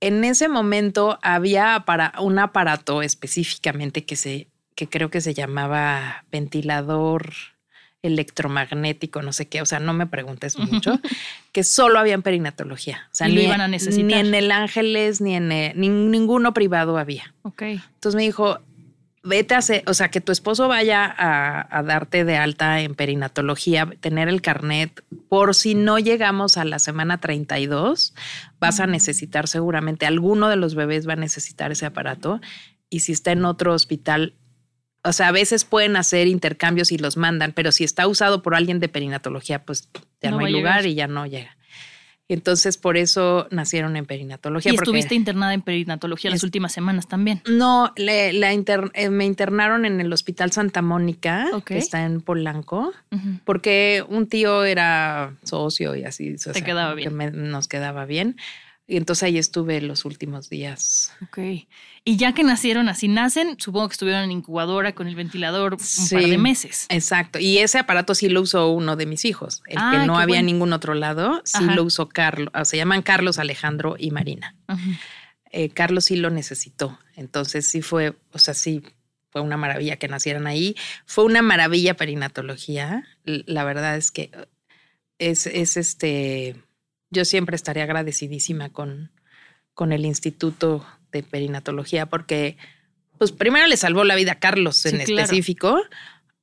En 0.00 0.22
ese 0.24 0.48
momento 0.48 1.18
había 1.22 1.82
para 1.86 2.12
un 2.20 2.38
aparato 2.38 3.00
específicamente 3.02 4.04
que 4.04 4.16
se 4.16 4.48
que 4.74 4.86
creo 4.88 5.08
que 5.08 5.22
se 5.22 5.32
llamaba 5.32 6.24
ventilador 6.30 7.32
electromagnético, 8.06 9.22
no 9.22 9.32
sé 9.32 9.48
qué, 9.48 9.62
o 9.62 9.66
sea, 9.66 9.80
no 9.80 9.92
me 9.92 10.06
preguntes 10.06 10.58
mucho, 10.58 11.00
que 11.52 11.64
solo 11.64 11.98
había 11.98 12.14
en 12.14 12.22
perinatología. 12.22 13.08
O 13.12 13.14
sea, 13.14 13.28
ni, 13.28 13.42
iban 13.42 13.60
a 13.60 13.68
necesitar. 13.68 14.04
Ni 14.04 14.14
en 14.14 14.34
el 14.34 14.50
Ángeles, 14.50 15.20
ni 15.20 15.34
en 15.34 15.48
ninguno 15.76 16.54
privado 16.54 16.98
había. 16.98 17.34
Ok. 17.42 17.62
Entonces 17.62 18.14
me 18.14 18.22
dijo, 18.22 18.60
vete 19.26 19.54
a 19.54 19.58
hacer, 19.58 19.82
o 19.86 19.94
sea, 19.94 20.08
que 20.08 20.20
tu 20.20 20.30
esposo 20.30 20.68
vaya 20.68 21.04
a, 21.04 21.78
a, 21.78 21.82
darte 21.82 22.24
de 22.24 22.36
alta 22.36 22.80
en 22.80 22.94
perinatología, 22.94 23.88
tener 24.00 24.28
el 24.28 24.40
carnet, 24.40 25.02
por 25.28 25.54
si 25.54 25.74
no 25.74 25.98
llegamos 25.98 26.56
a 26.56 26.64
la 26.64 26.78
semana 26.78 27.18
32, 27.18 28.14
vas 28.60 28.80
a 28.80 28.86
necesitar 28.86 29.48
seguramente, 29.48 30.06
alguno 30.06 30.48
de 30.48 30.56
los 30.56 30.76
bebés 30.76 31.08
va 31.08 31.14
a 31.14 31.16
necesitar 31.16 31.72
ese 31.72 31.86
aparato. 31.86 32.40
Y 32.88 33.00
si 33.00 33.12
está 33.12 33.32
en 33.32 33.44
otro 33.44 33.74
hospital, 33.74 34.34
o 35.06 35.12
sea, 35.12 35.28
a 35.28 35.32
veces 35.32 35.64
pueden 35.64 35.96
hacer 35.96 36.26
intercambios 36.26 36.90
y 36.92 36.98
los 36.98 37.16
mandan, 37.16 37.52
pero 37.52 37.72
si 37.72 37.84
está 37.84 38.06
usado 38.08 38.42
por 38.42 38.54
alguien 38.54 38.80
de 38.80 38.88
perinatología, 38.88 39.64
pues 39.64 39.88
ya 40.20 40.30
no, 40.30 40.38
hay 40.38 40.52
lugar 40.52 40.84
y 40.86 40.94
ya 40.94 41.06
no 41.06 41.26
llega. 41.26 41.56
Entonces, 42.28 42.76
por 42.76 42.96
eso 42.96 43.46
nacieron 43.52 43.96
en 43.96 44.04
perinatología. 44.04 44.72
¿Y 44.72 44.74
estuviste 44.74 45.14
internada 45.14 45.54
en 45.54 45.62
perinatología 45.62 46.28
las 46.28 46.42
últimas 46.42 46.72
semanas 46.72 47.06
también? 47.06 47.40
No, 47.48 47.92
la 47.96 48.52
eh, 48.52 49.10
me 49.10 49.24
internaron 49.24 49.84
en 49.84 50.00
el 50.00 50.12
Hospital 50.12 50.50
Santa 50.50 50.82
Mónica, 50.82 51.46
que 51.64 51.78
está 51.78 52.04
en 52.04 52.20
Polanco, 52.20 52.92
porque 53.44 54.04
un 54.08 54.26
tío 54.26 54.64
era 54.64 55.34
socio 55.44 55.94
y 55.94 56.02
así. 56.02 56.34
Te 56.34 56.62
quedaba 56.62 56.94
bien. 56.94 57.50
nos 57.50 57.68
quedaba 57.68 58.06
bien. 58.06 58.36
Y 58.88 58.96
entonces 58.96 59.24
ahí 59.24 59.36
estuve 59.36 59.80
los 59.80 60.04
últimos 60.04 60.48
días. 60.48 61.12
Ok. 61.22 61.38
Y 62.04 62.16
ya 62.16 62.34
que 62.34 62.44
nacieron 62.44 62.88
así, 62.88 63.08
nacen, 63.08 63.56
supongo 63.58 63.88
que 63.88 63.94
estuvieron 63.94 64.22
en 64.22 64.30
incubadora 64.30 64.94
con 64.94 65.08
el 65.08 65.16
ventilador 65.16 65.74
un 65.74 66.08
par 66.08 66.22
de 66.22 66.38
meses. 66.38 66.86
Exacto. 66.88 67.40
Y 67.40 67.58
ese 67.58 67.78
aparato 67.78 68.14
sí 68.14 68.28
lo 68.28 68.42
usó 68.42 68.70
uno 68.70 68.94
de 68.94 69.06
mis 69.06 69.24
hijos. 69.24 69.62
El 69.66 69.78
que 69.90 70.06
no 70.06 70.18
había 70.18 70.38
en 70.38 70.46
ningún 70.46 70.72
otro 70.72 70.94
lado, 70.94 71.42
sí 71.44 71.64
lo 71.64 71.82
usó 71.82 72.08
Carlos. 72.08 72.52
Se 72.62 72.76
llaman 72.76 73.02
Carlos, 73.02 73.40
Alejandro 73.40 73.96
y 73.98 74.12
Marina. 74.12 74.54
Eh, 75.50 75.70
Carlos 75.70 76.04
sí 76.04 76.14
lo 76.14 76.30
necesitó. 76.30 76.96
Entonces 77.16 77.66
sí 77.66 77.82
fue, 77.82 78.16
o 78.30 78.38
sea, 78.38 78.54
sí 78.54 78.84
fue 79.30 79.40
una 79.40 79.56
maravilla 79.56 79.96
que 79.96 80.06
nacieran 80.06 80.46
ahí. 80.46 80.76
Fue 81.06 81.24
una 81.24 81.42
maravilla 81.42 81.94
perinatología. 81.94 83.04
La 83.24 83.64
verdad 83.64 83.96
es 83.96 84.12
que 84.12 84.30
es, 85.18 85.48
es 85.48 85.76
este 85.76 86.54
yo 87.10 87.24
siempre 87.24 87.56
estaré 87.56 87.82
agradecidísima 87.82 88.70
con, 88.70 89.10
con 89.74 89.92
el 89.92 90.04
Instituto 90.04 90.86
de 91.12 91.22
Perinatología 91.22 92.06
porque, 92.06 92.56
pues 93.18 93.32
primero 93.32 93.66
le 93.66 93.76
salvó 93.76 94.04
la 94.04 94.14
vida 94.14 94.32
a 94.32 94.38
Carlos 94.38 94.84
en 94.86 95.00
específico, 95.00 95.80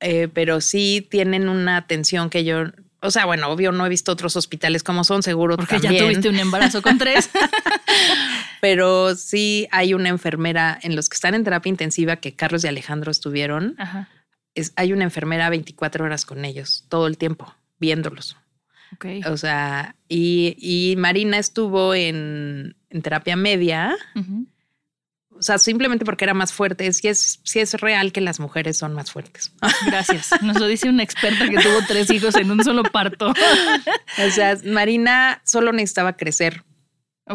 eh, 0.00 0.28
pero 0.32 0.60
sí 0.60 1.06
tienen 1.10 1.48
una 1.48 1.76
atención 1.76 2.30
que 2.30 2.44
yo, 2.44 2.64
o 3.00 3.10
sea, 3.10 3.26
bueno, 3.26 3.48
obvio 3.48 3.72
no 3.72 3.86
he 3.86 3.88
visto 3.88 4.12
otros 4.12 4.36
hospitales 4.36 4.82
como 4.82 5.04
son, 5.04 5.22
seguro 5.22 5.56
Porque 5.56 5.80
ya 5.80 5.96
tuviste 5.96 6.28
un 6.28 6.38
embarazo 6.38 6.82
con 6.82 6.98
tres. 6.98 7.30
pero 8.60 9.14
sí 9.14 9.68
hay 9.70 9.92
una 9.92 10.08
enfermera 10.08 10.78
en 10.82 10.96
los 10.96 11.10
que 11.10 11.16
están 11.16 11.34
en 11.34 11.44
terapia 11.44 11.68
intensiva 11.68 12.16
que 12.16 12.34
Carlos 12.34 12.64
y 12.64 12.68
Alejandro 12.68 13.10
estuvieron. 13.10 13.76
Es, 14.54 14.72
hay 14.76 14.92
una 14.94 15.04
enfermera 15.04 15.50
24 15.50 16.04
horas 16.04 16.24
con 16.24 16.44
ellos 16.44 16.84
todo 16.88 17.06
el 17.06 17.18
tiempo, 17.18 17.54
viéndolos. 17.78 18.38
O 19.26 19.36
sea, 19.36 19.96
y, 20.08 20.94
Marina 20.98 21.38
estuvo 21.38 21.94
en, 21.94 22.76
terapia 23.02 23.36
media. 23.36 23.96
O 25.30 25.42
sea, 25.42 25.58
simplemente 25.58 26.04
porque 26.04 26.24
era 26.24 26.34
más 26.34 26.52
fuerte. 26.52 26.92
Sí 26.92 27.08
es, 27.08 27.40
es 27.54 27.74
real 27.74 28.12
que 28.12 28.20
las 28.20 28.40
mujeres 28.40 28.78
son 28.78 28.94
más 28.94 29.10
fuertes. 29.10 29.52
Gracias. 29.86 30.30
Nos 30.42 30.58
lo 30.58 30.66
dice 30.66 30.88
una 30.88 31.02
experta 31.02 31.48
que 31.48 31.56
tuvo 31.56 31.78
tres 31.86 32.10
hijos 32.10 32.36
en 32.36 32.50
un 32.50 32.62
solo 32.62 32.82
parto. 32.84 33.30
o 33.30 34.30
sea, 34.30 34.56
Marina 34.64 35.42
solo 35.44 35.72
necesitaba 35.72 36.16
crecer. 36.16 36.64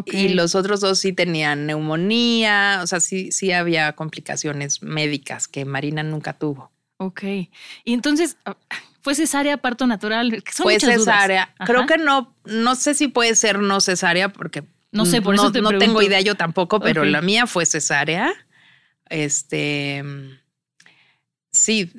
Y 0.05 0.29
los 0.29 0.53
otros 0.53 0.81
dos 0.81 0.99
sí 0.99 1.13
tenían 1.13 1.65
neumonía, 1.65 2.81
o 2.83 2.87
sea, 2.87 2.99
sí, 2.99 3.31
sí 3.31 3.51
había 3.51 3.93
complicaciones 3.93 4.83
médicas 4.83 5.47
que 5.47 5.65
Marina 5.65 6.03
nunca 6.03 6.33
tuvo. 6.33 6.71
Ok. 6.97 7.23
Y 7.23 7.93
entonces, 7.93 8.37
¿Fue 9.09 9.15
cesárea, 9.15 9.57
parto 9.57 9.87
natural? 9.87 10.43
fue 10.53 10.79
cesárea. 10.79 11.51
Creo 11.65 11.87
que 11.87 11.97
no, 11.97 12.35
no 12.45 12.75
sé 12.75 12.93
si 12.93 13.07
puede 13.07 13.33
ser 13.33 13.57
no 13.57 13.81
cesárea 13.81 14.29
porque 14.29 14.63
no 14.91 15.07
sé, 15.07 15.23
por 15.23 15.33
eso 15.33 15.51
te 15.51 15.63
no 15.63 15.75
tengo 15.79 16.03
idea 16.03 16.21
yo 16.21 16.35
tampoco, 16.35 16.79
pero 16.79 17.03
la 17.05 17.19
mía 17.23 17.47
fue 17.47 17.65
cesárea. 17.65 18.31
Este, 19.09 20.03
sí, 21.51 21.91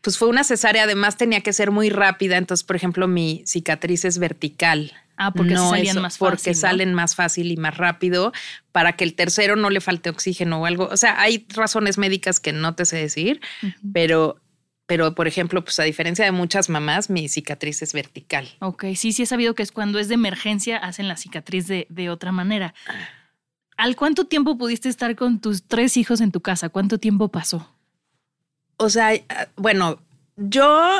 pues 0.00 0.18
fue 0.18 0.26
una 0.26 0.42
cesárea. 0.42 0.82
Además 0.82 1.16
tenía 1.16 1.40
que 1.40 1.52
ser 1.52 1.70
muy 1.70 1.88
rápida. 1.88 2.36
Entonces, 2.36 2.64
por 2.64 2.74
ejemplo, 2.74 3.06
mi 3.06 3.44
cicatriz 3.46 4.04
es 4.04 4.18
vertical. 4.18 4.92
Ah, 5.16 5.30
porque 5.30 5.54
no 5.54 5.70
salían 5.70 6.02
más 6.02 6.18
fácil. 6.18 6.30
Porque 6.36 6.54
salen 6.54 6.94
más 6.94 7.14
fácil 7.14 7.52
y 7.52 7.56
más 7.56 7.76
rápido 7.76 8.32
para 8.72 8.94
que 8.96 9.04
el 9.04 9.14
tercero 9.14 9.54
no 9.54 9.70
le 9.70 9.80
falte 9.80 10.10
oxígeno 10.10 10.62
o 10.62 10.66
algo. 10.66 10.88
O 10.90 10.96
sea, 10.96 11.20
hay 11.20 11.46
razones 11.54 11.96
médicas 11.96 12.40
que 12.40 12.52
no 12.52 12.74
te 12.74 12.86
sé 12.86 12.96
decir, 12.96 13.40
pero 13.92 14.40
pero 14.86 15.14
por 15.14 15.26
ejemplo, 15.26 15.62
pues 15.62 15.78
a 15.80 15.82
diferencia 15.82 16.24
de 16.24 16.32
muchas 16.32 16.68
mamás, 16.68 17.10
mi 17.10 17.28
cicatriz 17.28 17.82
es 17.82 17.92
vertical. 17.92 18.48
Ok, 18.60 18.84
sí, 18.94 19.12
sí 19.12 19.24
he 19.24 19.26
sabido 19.26 19.54
que 19.54 19.62
es 19.62 19.72
cuando 19.72 19.98
es 19.98 20.08
de 20.08 20.14
emergencia, 20.14 20.76
hacen 20.78 21.08
la 21.08 21.16
cicatriz 21.16 21.66
de, 21.66 21.86
de 21.90 22.08
otra 22.08 22.32
manera. 22.32 22.74
¿Al 23.76 23.96
cuánto 23.96 24.26
tiempo 24.26 24.56
pudiste 24.56 24.88
estar 24.88 25.14
con 25.16 25.40
tus 25.40 25.64
tres 25.64 25.96
hijos 25.96 26.20
en 26.20 26.32
tu 26.32 26.40
casa? 26.40 26.68
¿Cuánto 26.68 26.98
tiempo 26.98 27.28
pasó? 27.28 27.70
O 28.78 28.88
sea, 28.88 29.12
bueno, 29.56 30.00
yo 30.36 30.90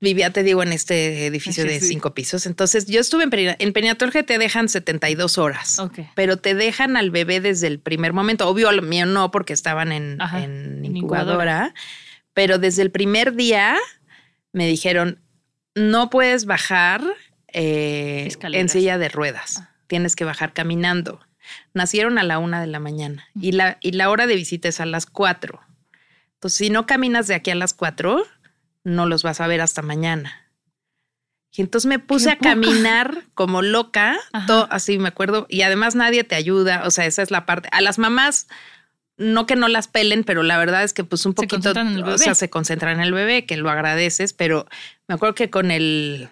vivía, 0.00 0.30
te 0.30 0.42
digo, 0.42 0.62
en 0.62 0.72
este 0.72 1.26
edificio 1.26 1.64
de 1.64 1.80
cinco 1.80 2.12
pisos. 2.12 2.46
Entonces 2.46 2.86
yo 2.86 3.00
estuve 3.00 3.24
en, 3.24 3.56
en 3.58 3.72
que 4.10 4.22
te 4.24 4.36
dejan 4.36 4.68
72 4.68 5.38
horas, 5.38 5.80
pero 6.16 6.36
te 6.38 6.54
dejan 6.54 6.96
al 6.96 7.10
bebé 7.10 7.40
desde 7.40 7.68
el 7.68 7.78
primer 7.78 8.12
momento. 8.12 8.48
Obvio, 8.48 8.72
lo 8.72 8.82
mío 8.82 9.06
no, 9.06 9.30
porque 9.30 9.52
estaban 9.52 9.92
en, 9.92 10.18
en 10.20 10.84
incubadora 10.84 11.72
pero 12.34 12.58
desde 12.58 12.82
el 12.82 12.90
primer 12.90 13.34
día 13.34 13.76
me 14.52 14.66
dijeron, 14.66 15.20
no 15.74 16.10
puedes 16.10 16.44
bajar 16.44 17.02
eh, 17.48 18.28
en 18.42 18.68
silla 18.68 18.98
de 18.98 19.08
ruedas, 19.08 19.58
ah. 19.58 19.70
tienes 19.86 20.16
que 20.16 20.24
bajar 20.24 20.52
caminando. 20.52 21.20
Nacieron 21.74 22.18
a 22.18 22.22
la 22.22 22.38
una 22.38 22.60
de 22.60 22.68
la 22.68 22.78
mañana 22.78 23.26
y 23.34 23.52
la, 23.52 23.78
y 23.80 23.92
la 23.92 24.10
hora 24.10 24.26
de 24.26 24.36
visita 24.36 24.68
es 24.68 24.80
a 24.80 24.86
las 24.86 25.06
cuatro. 25.06 25.60
Entonces, 26.34 26.58
si 26.58 26.70
no 26.70 26.86
caminas 26.86 27.26
de 27.26 27.34
aquí 27.34 27.50
a 27.50 27.54
las 27.54 27.74
cuatro, 27.74 28.24
no 28.84 29.06
los 29.06 29.22
vas 29.22 29.40
a 29.40 29.46
ver 29.46 29.60
hasta 29.60 29.82
mañana. 29.82 30.42
Y 31.54 31.60
entonces 31.60 31.86
me 31.86 31.98
puse 31.98 32.30
a 32.30 32.38
caminar 32.38 33.24
como 33.34 33.60
loca, 33.60 34.18
todo, 34.46 34.66
así 34.70 34.98
me 34.98 35.08
acuerdo, 35.08 35.46
y 35.50 35.62
además 35.62 35.94
nadie 35.94 36.24
te 36.24 36.34
ayuda, 36.34 36.82
o 36.86 36.90
sea, 36.90 37.04
esa 37.04 37.20
es 37.22 37.30
la 37.30 37.44
parte. 37.44 37.68
A 37.72 37.82
las 37.82 37.98
mamás 37.98 38.48
no 39.16 39.46
que 39.46 39.56
no 39.56 39.68
las 39.68 39.88
pelen, 39.88 40.24
pero 40.24 40.42
la 40.42 40.58
verdad 40.58 40.82
es 40.82 40.92
que 40.92 41.04
pues 41.04 41.26
un 41.26 41.34
poquito, 41.34 41.72
o 41.72 42.18
sea, 42.18 42.34
se 42.34 42.50
concentra 42.50 42.92
en 42.92 43.00
el 43.00 43.12
bebé, 43.12 43.46
que 43.46 43.56
lo 43.56 43.70
agradeces, 43.70 44.32
pero 44.32 44.66
me 45.08 45.14
acuerdo 45.14 45.34
que 45.34 45.50
con 45.50 45.70
el, 45.70 46.28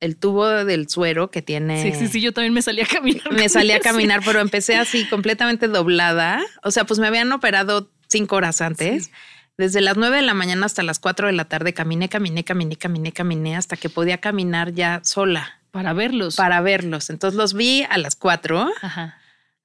el 0.00 0.16
tubo 0.16 0.48
del 0.48 0.88
suero 0.88 1.30
que 1.30 1.42
tiene. 1.42 1.82
Sí, 1.82 1.92
sí, 1.98 2.08
sí, 2.08 2.20
yo 2.20 2.32
también 2.32 2.54
me 2.54 2.62
salía 2.62 2.84
a 2.84 2.88
caminar. 2.88 3.32
Me 3.32 3.48
salía 3.48 3.76
a 3.76 3.80
caminar, 3.80 4.20
pero 4.24 4.40
empecé 4.40 4.76
así 4.76 5.06
completamente 5.06 5.68
doblada. 5.68 6.40
O 6.62 6.70
sea, 6.70 6.84
pues 6.84 6.98
me 6.98 7.06
habían 7.06 7.30
operado 7.32 7.90
cinco 8.08 8.36
horas 8.36 8.60
antes. 8.60 9.10
Desde 9.58 9.80
las 9.80 9.96
nueve 9.96 10.16
de 10.16 10.22
la 10.22 10.34
mañana 10.34 10.66
hasta 10.66 10.82
las 10.82 10.98
cuatro 10.98 11.26
de 11.26 11.34
la 11.34 11.44
tarde 11.44 11.74
caminé, 11.74 12.08
caminé, 12.08 12.42
caminé, 12.42 12.76
caminé, 12.76 13.12
caminé 13.12 13.56
hasta 13.56 13.76
que 13.76 13.90
podía 13.90 14.18
caminar 14.18 14.72
ya 14.72 15.00
sola. 15.04 15.60
Para 15.70 15.92
verlos. 15.92 16.36
Para 16.36 16.60
verlos. 16.60 17.10
Entonces 17.10 17.36
los 17.36 17.54
vi 17.54 17.84
a 17.88 17.98
las 17.98 18.16
cuatro. 18.16 18.70
Ajá 18.80 19.21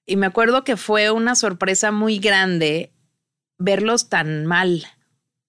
y 0.07 0.15
me 0.15 0.25
acuerdo 0.25 0.63
que 0.63 0.77
fue 0.77 1.11
una 1.11 1.35
sorpresa 1.35 1.91
muy 1.91 2.17
grande 2.17 2.91
verlos 3.59 4.09
tan 4.09 4.45
mal. 4.45 4.87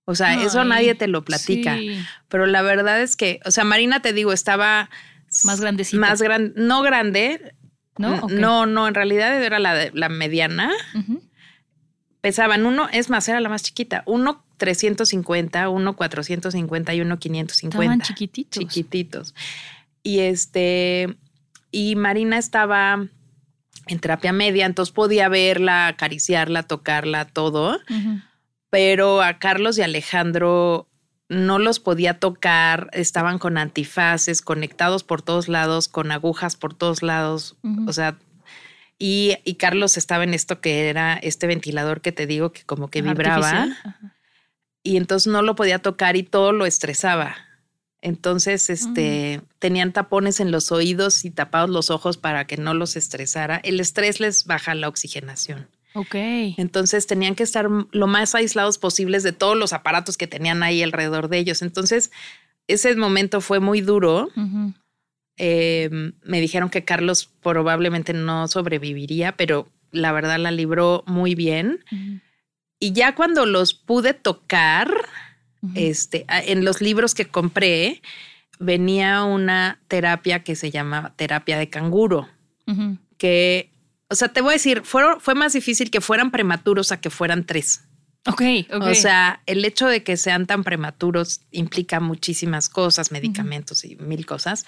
O 0.04 0.14
sea, 0.14 0.42
eso 0.42 0.64
nadie 0.64 0.94
te 0.94 1.06
lo 1.06 1.24
platica. 1.24 1.76
Pero 2.28 2.46
la 2.46 2.62
verdad 2.62 3.00
es 3.00 3.14
que, 3.14 3.40
o 3.44 3.50
sea, 3.50 3.64
Marina, 3.64 4.02
te 4.02 4.12
digo, 4.12 4.32
estaba 4.32 4.90
más 5.44 5.60
grandecita. 5.60 6.00
Más 6.00 6.20
grande, 6.20 6.54
no 6.56 6.82
grande. 6.82 7.54
No, 7.98 8.26
no, 8.28 8.66
no, 8.66 8.88
en 8.88 8.94
realidad 8.94 9.42
era 9.42 9.58
la, 9.58 9.90
la 9.92 10.08
mediana. 10.08 10.72
Pesaban 12.20 12.66
uno, 12.66 12.88
es 12.90 13.10
más, 13.10 13.28
era 13.28 13.40
la 13.40 13.48
más 13.48 13.62
chiquita, 13.62 14.02
uno 14.06 14.44
350, 14.56 15.68
uno 15.68 15.94
450 15.94 16.94
y 16.94 17.00
uno 17.00 17.18
550. 17.18 17.84
Estaban 17.84 18.00
chiquititos. 18.00 18.60
Chiquititos. 18.60 19.34
Y 20.02 20.20
este, 20.20 21.16
y 21.70 21.94
Marina 21.96 22.38
estaba 22.38 23.06
en 23.88 24.00
terapia 24.00 24.32
media, 24.32 24.66
entonces 24.66 24.92
podía 24.92 25.28
verla, 25.28 25.88
acariciarla, 25.88 26.62
tocarla, 26.62 27.24
todo. 27.26 27.80
Pero 28.70 29.22
a 29.22 29.38
Carlos 29.38 29.78
y 29.78 29.82
Alejandro 29.82 30.88
no 31.28 31.58
los 31.58 31.80
podía 31.80 32.18
tocar, 32.18 32.88
estaban 32.92 33.38
con 33.38 33.58
antifaces, 33.58 34.42
conectados 34.42 35.04
por 35.04 35.22
todos 35.22 35.48
lados, 35.48 35.88
con 35.88 36.10
agujas 36.10 36.56
por 36.56 36.74
todos 36.74 37.02
lados. 37.02 37.56
O 37.86 37.92
sea, 37.92 38.16
y, 38.98 39.36
Carlos 39.58 39.96
estaba 39.96 40.24
en 40.24 40.34
esto 40.34 40.60
que 40.60 40.88
era 40.88 41.14
este 41.14 41.46
ventilador 41.46 42.00
que 42.00 42.12
te 42.12 42.26
digo 42.26 42.52
que 42.52 42.64
como 42.64 42.88
que 42.88 43.02
vibraba. 43.02 43.68
Y 44.82 44.96
entonces 44.96 45.30
no 45.30 45.42
lo 45.42 45.54
podía 45.54 45.80
tocar 45.80 46.16
y 46.16 46.22
todo 46.22 46.52
lo 46.52 46.66
estresaba. 46.66 47.36
Entonces, 48.00 48.70
este, 48.70 49.40
tenían 49.58 49.92
tapones 49.92 50.38
en 50.40 50.52
los 50.52 50.70
oídos 50.70 51.24
y 51.24 51.30
tapados 51.30 51.68
los 51.68 51.90
ojos 51.90 52.16
para 52.16 52.46
que 52.46 52.56
no 52.56 52.72
los 52.74 52.96
estresara. 52.96 53.56
El 53.64 53.80
estrés 53.80 54.20
les 54.20 54.44
baja 54.44 54.74
la 54.74 54.88
oxigenación. 54.88 55.68
Ok. 55.94 56.14
Entonces 56.58 57.06
tenían 57.06 57.34
que 57.34 57.42
estar 57.42 57.68
lo 57.90 58.06
más 58.06 58.34
aislados 58.34 58.78
posibles 58.78 59.24
de 59.24 59.32
todos 59.32 59.56
los 59.56 59.72
aparatos 59.72 60.16
que 60.16 60.28
tenían 60.28 60.62
ahí 60.62 60.82
alrededor 60.82 61.28
de 61.28 61.38
ellos. 61.38 61.60
Entonces, 61.60 62.12
ese 62.68 62.94
momento 62.94 63.40
fue 63.40 63.58
muy 63.58 63.80
duro. 63.80 64.28
Em, 65.36 66.12
me 66.22 66.40
dijeron 66.40 66.70
que 66.70 66.84
Carlos 66.84 67.30
probablemente 67.42 68.12
no 68.12 68.46
sobreviviría, 68.46 69.36
pero 69.36 69.68
la 69.90 70.12
verdad 70.12 70.38
la 70.38 70.52
libró 70.52 71.02
muy 71.06 71.34
bien. 71.34 71.84
Y 72.78 72.92
ya 72.92 73.16
cuando 73.16 73.44
los 73.44 73.74
pude 73.74 74.14
tocar, 74.14 74.88
este, 75.74 76.24
en 76.28 76.64
los 76.64 76.80
libros 76.80 77.14
que 77.14 77.26
compré, 77.26 78.02
venía 78.58 79.24
una 79.24 79.80
terapia 79.88 80.42
que 80.42 80.56
se 80.56 80.70
llama 80.70 81.14
terapia 81.16 81.58
de 81.58 81.68
canguro, 81.68 82.28
que, 83.16 83.70
o 84.08 84.14
sea, 84.14 84.28
te 84.28 84.40
voy 84.40 84.50
a 84.50 84.52
decir, 84.54 84.82
fue 84.84 85.34
más 85.34 85.52
difícil 85.52 85.90
que 85.90 86.00
fueran 86.00 86.30
prematuros 86.30 86.92
a 86.92 87.00
que 87.00 87.10
fueran 87.10 87.44
tres. 87.44 87.82
Ok, 88.26 88.42
ok. 88.70 88.82
O 88.82 88.94
sea, 88.94 89.42
el 89.46 89.64
hecho 89.64 89.86
de 89.86 90.02
que 90.02 90.16
sean 90.16 90.46
tan 90.46 90.64
prematuros 90.64 91.40
implica 91.50 92.00
muchísimas 92.00 92.68
cosas, 92.68 93.10
medicamentos 93.10 93.84
y 93.84 93.96
mil 93.96 94.26
cosas. 94.26 94.66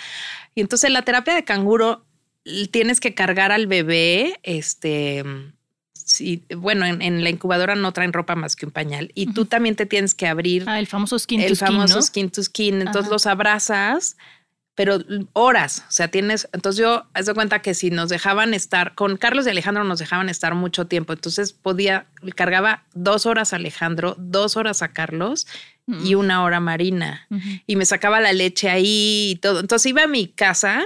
Y 0.54 0.60
entonces 0.60 0.90
la 0.90 1.02
terapia 1.02 1.34
de 1.34 1.44
canguro 1.44 2.06
tienes 2.70 3.00
que 3.00 3.14
cargar 3.14 3.52
al 3.52 3.66
bebé, 3.66 4.38
este, 4.42 5.24
Sí, 6.10 6.42
bueno, 6.56 6.86
en, 6.86 7.22
la 7.22 7.30
incubadora 7.30 7.76
no 7.76 7.92
traen 7.92 8.12
ropa 8.12 8.34
más 8.34 8.56
que 8.56 8.66
un 8.66 8.72
pañal. 8.72 9.12
Y 9.14 9.32
tú 9.32 9.44
también 9.44 9.76
te 9.76 9.86
tienes 9.86 10.12
que 10.12 10.26
abrir. 10.26 10.64
Ah, 10.66 10.80
el 10.80 10.88
famoso 10.88 11.16
skin 11.16 11.40
el 11.40 11.50
to 11.50 11.54
skin. 11.54 11.66
El 11.68 11.72
famoso 11.72 12.02
skin 12.02 12.30
to 12.30 12.42
skin. 12.42 12.82
Entonces 12.82 13.12
los 13.12 13.26
abrazas, 13.26 14.16
pero 14.74 14.98
horas. 15.34 15.84
O 15.88 15.92
sea, 15.92 16.08
tienes. 16.08 16.48
Entonces 16.52 16.80
yo, 16.80 17.06
haz 17.14 17.26
de 17.26 17.34
cuenta 17.34 17.62
que 17.62 17.74
si 17.74 17.92
nos 17.92 18.08
dejaban 18.08 18.54
estar, 18.54 18.96
con 18.96 19.18
Carlos 19.18 19.46
y 19.46 19.50
Alejandro 19.50 19.84
nos 19.84 20.00
dejaban 20.00 20.28
estar 20.28 20.56
mucho 20.56 20.88
tiempo. 20.88 21.12
Entonces 21.12 21.52
podía, 21.52 22.06
cargaba 22.34 22.82
dos 22.92 23.24
horas 23.24 23.52
a 23.52 23.56
Alejandro, 23.56 24.16
dos 24.18 24.56
horas 24.56 24.82
a 24.82 24.88
Carlos 24.88 25.46
y 26.02 26.16
una 26.16 26.42
hora 26.42 26.58
Marina. 26.58 27.28
Y 27.68 27.76
me 27.76 27.84
sacaba 27.84 28.18
la 28.18 28.32
leche 28.32 28.68
ahí 28.68 29.30
y 29.30 29.36
todo. 29.36 29.60
Entonces 29.60 29.86
iba 29.86 30.02
a 30.02 30.08
mi 30.08 30.26
casa 30.26 30.82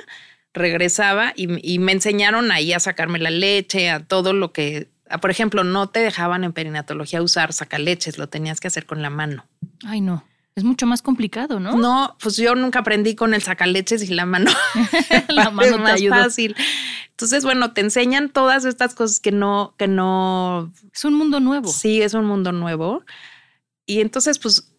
regresaba 0.53 1.33
y, 1.35 1.49
y, 1.69 1.81
me 1.81 1.91
enseñaron 1.91 2.53
ahí 2.53 2.73
a 2.73 2.79
sacarme 2.79 3.19
la 3.19 3.31
leche, 3.31 3.91
a 3.91 3.99
todo 3.99 4.33
lo 4.33 4.53
que 4.53 4.87
por 5.21 5.31
ejemplo, 5.31 5.65
no 5.65 5.89
te 5.89 6.01
dejaban 6.01 6.45
en 6.45 6.53
perinatología 6.53 7.23
usar 7.23 7.53
sacaleches, 7.53 8.19
lo 8.19 8.29
tenías 8.29 8.61
que 8.61 8.69
hacer 8.69 8.87
con 8.87 9.03
la 9.03 9.11
mano. 9.11 9.45
Ay, 9.85 10.01
no. 10.01 10.25
Es 10.57 10.63
mucho 10.63 10.87
más 10.87 11.03
complicado, 11.03 11.59
¿no? 11.59 11.77
No, 11.77 12.17
pues 12.23 12.37
yo 12.37 12.55
nunca 12.55 12.79
aprendí 12.79 13.17
con 13.17 13.35
el 13.35 13.43
sacaleches 13.43 14.09
y 14.09 14.15
la 14.15 14.25
mano. 14.25 14.53
la 15.29 15.51
mano 15.51 15.75
es 15.75 15.79
más 15.79 16.09
fácil. 16.09 16.55
Entonces, 17.11 17.45
bueno, 17.45 17.73
te 17.73 17.81
enseñan 17.81 18.29
todas 18.29 18.65
estas 18.65 18.95
cosas 18.95 19.19
que 19.19 19.33
no, 19.33 19.75
que 19.77 19.89
no. 19.89 20.73
Es 20.93 21.05
un 21.05 21.15
mundo 21.15 21.41
nuevo. 21.41 21.69
Sí, 21.69 22.03
es 22.03 22.15
un 22.15 22.25
mundo 22.25 22.53
nuevo. 22.53 23.05
Y 23.85 24.01
entonces, 24.01 24.39
pues 24.39 24.74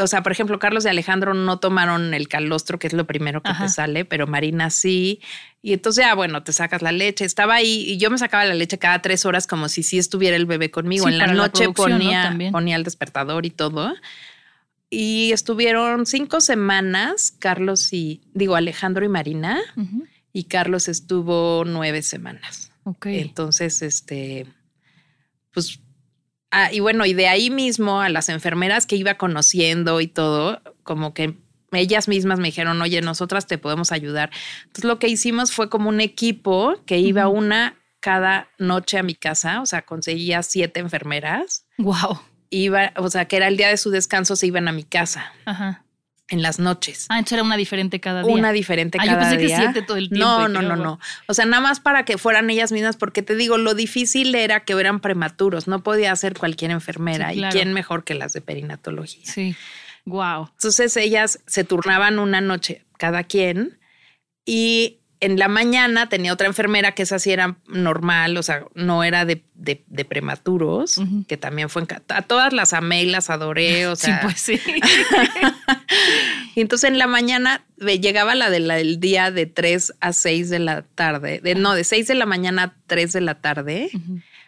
o 0.00 0.06
sea, 0.06 0.22
por 0.22 0.32
ejemplo, 0.32 0.58
Carlos 0.58 0.84
y 0.84 0.88
Alejandro 0.88 1.34
no 1.34 1.58
tomaron 1.58 2.14
el 2.14 2.28
calostro, 2.28 2.78
que 2.78 2.86
es 2.86 2.92
lo 2.92 3.06
primero 3.06 3.42
que 3.42 3.52
te 3.52 3.68
sale, 3.68 4.04
pero 4.04 4.26
Marina 4.26 4.70
sí. 4.70 5.20
Y 5.62 5.72
entonces 5.72 6.04
ya, 6.04 6.14
bueno, 6.14 6.42
te 6.42 6.52
sacas 6.52 6.82
la 6.82 6.92
leche. 6.92 7.24
Estaba 7.24 7.54
ahí 7.54 7.84
y 7.86 7.96
yo 7.96 8.10
me 8.10 8.18
sacaba 8.18 8.44
la 8.44 8.54
leche 8.54 8.78
cada 8.78 9.02
tres 9.02 9.24
horas 9.24 9.46
como 9.46 9.68
si 9.68 9.82
sí 9.82 9.98
estuviera 9.98 10.36
el 10.36 10.46
bebé 10.46 10.70
conmigo. 10.70 11.08
en 11.08 11.18
la 11.18 11.26
noche 11.26 11.70
ponía, 11.70 12.36
ponía 12.52 12.76
el 12.76 12.84
despertador 12.84 13.46
y 13.46 13.50
todo. 13.50 13.94
Y 14.90 15.32
estuvieron 15.32 16.06
cinco 16.06 16.40
semanas, 16.40 17.34
Carlos 17.38 17.92
y, 17.92 18.22
digo, 18.34 18.56
Alejandro 18.56 19.04
y 19.04 19.08
Marina. 19.08 19.60
Y 20.32 20.44
Carlos 20.44 20.88
estuvo 20.88 21.64
nueve 21.66 22.02
semanas. 22.02 22.72
Ok. 22.84 23.06
Entonces, 23.06 23.82
este, 23.82 24.46
pues 25.52 25.80
Ah, 26.50 26.72
y 26.72 26.80
bueno, 26.80 27.04
y 27.04 27.14
de 27.14 27.28
ahí 27.28 27.50
mismo 27.50 28.00
a 28.00 28.08
las 28.08 28.28
enfermeras 28.28 28.86
que 28.86 28.96
iba 28.96 29.14
conociendo 29.14 30.00
y 30.00 30.06
todo, 30.06 30.62
como 30.82 31.12
que 31.12 31.36
ellas 31.72 32.08
mismas 32.08 32.38
me 32.38 32.48
dijeron, 32.48 32.80
oye, 32.80 33.00
nosotras 33.02 33.46
te 33.46 33.58
podemos 33.58 33.92
ayudar. 33.92 34.30
Entonces 34.62 34.84
lo 34.84 34.98
que 34.98 35.08
hicimos 35.08 35.52
fue 35.52 35.68
como 35.68 35.88
un 35.88 36.00
equipo 36.00 36.76
que 36.86 36.98
iba 36.98 37.28
una 37.28 37.76
cada 38.00 38.48
noche 38.58 38.98
a 38.98 39.02
mi 39.02 39.14
casa, 39.14 39.60
o 39.60 39.66
sea, 39.66 39.82
conseguía 39.82 40.42
siete 40.42 40.80
enfermeras. 40.80 41.66
Wow. 41.76 42.20
Iba, 42.50 42.92
o 42.96 43.10
sea, 43.10 43.26
que 43.26 43.36
era 43.36 43.48
el 43.48 43.58
día 43.58 43.68
de 43.68 43.76
su 43.76 43.90
descanso, 43.90 44.34
se 44.34 44.46
iban 44.46 44.68
a 44.68 44.72
mi 44.72 44.84
casa. 44.84 45.32
Ajá 45.44 45.84
en 46.28 46.42
las 46.42 46.58
noches. 46.58 47.06
Ah, 47.08 47.18
entonces 47.18 47.34
era 47.34 47.42
una 47.42 47.56
diferente 47.56 48.00
cada 48.00 48.22
día. 48.22 48.34
Una 48.34 48.52
diferente 48.52 48.98
cada 48.98 49.10
día. 49.10 49.18
Ah, 49.18 49.24
yo 49.24 49.38
pensé 49.38 49.46
que 49.46 49.56
siete 49.56 49.82
todo 49.82 49.96
el 49.96 50.08
tiempo. 50.08 50.26
No, 50.26 50.48
no, 50.48 50.62
no, 50.62 50.76
no. 50.76 51.00
O 51.26 51.34
sea, 51.34 51.46
nada 51.46 51.62
más 51.62 51.80
para 51.80 52.04
que 52.04 52.18
fueran 52.18 52.50
ellas 52.50 52.70
mismas, 52.72 52.96
porque 52.96 53.22
te 53.22 53.34
digo, 53.34 53.58
lo 53.58 53.74
difícil 53.74 54.34
era 54.34 54.60
que 54.60 54.74
eran 54.74 55.00
prematuros. 55.00 55.66
No 55.66 55.82
podía 55.82 56.14
ser 56.16 56.34
cualquier 56.34 56.70
enfermera. 56.70 57.32
¿Y 57.32 57.42
quién 57.50 57.72
mejor 57.72 58.04
que 58.04 58.14
las 58.14 58.32
de 58.32 58.40
perinatología? 58.40 59.24
Sí. 59.24 59.56
Wow. 60.04 60.50
Entonces 60.52 60.96
ellas 60.96 61.40
se 61.46 61.64
turnaban 61.64 62.18
una 62.18 62.40
noche 62.40 62.84
cada 62.98 63.24
quien 63.24 63.78
y 64.44 64.97
en 65.20 65.38
la 65.38 65.48
mañana 65.48 66.08
tenía 66.08 66.32
otra 66.32 66.46
enfermera 66.46 66.92
que 66.92 67.02
esa 67.02 67.18
sí 67.18 67.32
era 67.32 67.56
normal, 67.66 68.36
o 68.36 68.42
sea, 68.42 68.64
no 68.74 69.02
era 69.02 69.24
de, 69.24 69.42
de, 69.54 70.04
prematuros, 70.04 71.00
que 71.26 71.36
también 71.36 71.68
fue 71.68 71.82
a 72.08 72.22
todas 72.22 72.52
las 72.52 72.72
amé 72.72 73.02
y 73.02 73.06
las 73.06 73.30
adoré, 73.30 73.86
o 73.88 73.96
sea. 73.96 74.20
Sí, 74.20 74.26
pues 74.26 74.40
sí. 74.40 74.60
y 76.54 76.60
entonces 76.60 76.90
en 76.90 76.98
la 76.98 77.06
mañana 77.06 77.64
llegaba 77.78 78.34
la 78.34 78.50
del 78.50 79.00
día 79.00 79.30
de 79.30 79.46
3 79.46 79.94
a 80.00 80.12
6 80.12 80.50
de 80.50 80.58
la 80.60 80.82
tarde, 80.82 81.40
de, 81.42 81.54
no, 81.54 81.74
de 81.74 81.84
6 81.84 82.06
de 82.06 82.14
la 82.14 82.26
mañana 82.26 82.62
a 82.62 82.74
3 82.86 83.12
de 83.12 83.20
la 83.20 83.40
tarde. 83.40 83.90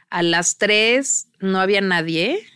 A 0.09 0.23
las 0.23 0.59
3 0.59 1.29
no 1.41 1.61
había 1.61 1.81
nadie 1.81 2.47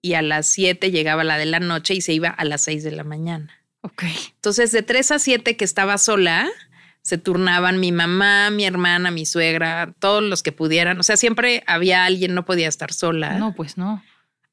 y 0.00 0.14
a 0.14 0.22
las 0.22 0.46
7 0.46 0.90
llegaba 0.90 1.24
la 1.24 1.38
de 1.38 1.46
la 1.46 1.60
noche 1.60 1.94
y 1.94 2.00
se 2.00 2.12
iba 2.12 2.28
a 2.28 2.44
las 2.44 2.62
6 2.62 2.84
de 2.84 2.92
la 2.92 3.04
mañana. 3.04 3.52
Ok. 3.82 4.04
Entonces 4.34 4.72
de 4.72 4.82
3 4.82 5.12
a 5.12 5.18
7 5.18 5.56
que 5.56 5.64
estaba 5.64 5.98
sola, 5.98 6.48
se 7.02 7.18
turnaban 7.18 7.80
mi 7.80 7.92
mamá, 7.92 8.50
mi 8.50 8.64
hermana, 8.64 9.10
mi 9.10 9.26
suegra, 9.26 9.94
todos 9.98 10.22
los 10.22 10.42
que 10.42 10.52
pudieran. 10.52 10.98
O 11.00 11.02
sea, 11.02 11.16
siempre 11.16 11.64
había 11.66 12.04
alguien, 12.04 12.34
no 12.34 12.44
podía 12.44 12.68
estar 12.68 12.92
sola. 12.92 13.38
No, 13.38 13.54
pues 13.54 13.78
no. 13.78 14.02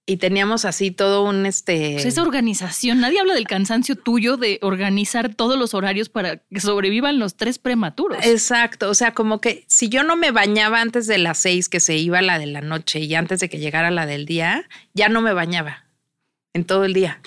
Y 0.07 0.17
teníamos 0.17 0.65
así 0.65 0.91
todo 0.91 1.23
un 1.23 1.47
este. 1.47 1.93
Pues 1.93 2.05
esa 2.05 2.21
organización. 2.21 3.01
Nadie 3.01 3.19
habla 3.19 3.33
del 3.33 3.47
cansancio 3.47 3.95
tuyo 3.95 4.37
de 4.37 4.59
organizar 4.61 5.33
todos 5.33 5.57
los 5.57 5.73
horarios 5.73 6.09
para 6.09 6.37
que 6.37 6.59
sobrevivan 6.59 7.17
los 7.17 7.37
tres 7.37 7.57
prematuros. 7.57 8.23
Exacto. 8.23 8.89
O 8.89 8.93
sea, 8.93 9.15
como 9.15 9.41
que 9.41 9.65
si 9.67 9.89
yo 9.89 10.03
no 10.03 10.15
me 10.15 10.29
bañaba 10.29 10.79
antes 10.79 11.07
de 11.07 11.17
las 11.17 11.39
seis, 11.39 11.69
que 11.69 11.79
se 11.79 11.97
iba 11.97 12.21
la 12.21 12.37
de 12.37 12.45
la 12.45 12.61
noche, 12.61 12.99
y 12.99 13.15
antes 13.15 13.39
de 13.39 13.49
que 13.49 13.57
llegara 13.57 13.89
la 13.89 14.05
del 14.05 14.27
día, 14.27 14.69
ya 14.93 15.09
no 15.09 15.21
me 15.21 15.33
bañaba 15.33 15.85
en 16.53 16.65
todo 16.65 16.85
el 16.85 16.93
día. 16.93 17.19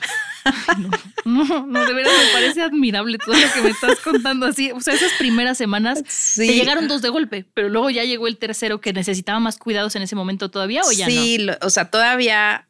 No, 1.24 1.66
no, 1.66 1.87
de 1.87 1.92
verdad 1.92 2.12
me 2.12 2.32
parece 2.32 2.62
admirable 2.62 3.18
todo 3.18 3.34
lo 3.34 3.52
que 3.52 3.61
me 3.61 3.70
estás 3.70 3.98
contando 4.00 4.46
así. 4.46 4.70
O 4.72 4.80
sea, 4.80 4.94
esas 4.94 5.12
primeras 5.18 5.58
semanas 5.58 6.02
te 6.37 6.46
llegaron 6.46 6.88
dos 6.88 7.02
de 7.02 7.11
golpe, 7.11 7.44
pero 7.54 7.68
luego 7.68 7.90
ya 7.90 8.04
llegó 8.04 8.28
el 8.28 8.38
tercero 8.38 8.80
que 8.80 8.92
necesitaba 8.92 9.38
más 9.40 9.58
cuidados 9.58 9.94
en 9.96 10.02
ese 10.02 10.16
momento 10.16 10.50
todavía 10.50 10.82
o 10.87 10.92
ya 10.92 11.06
no. 11.06 11.12
Sí, 11.12 11.46
o 11.61 11.70
sea, 11.70 11.90
todavía 11.90 12.66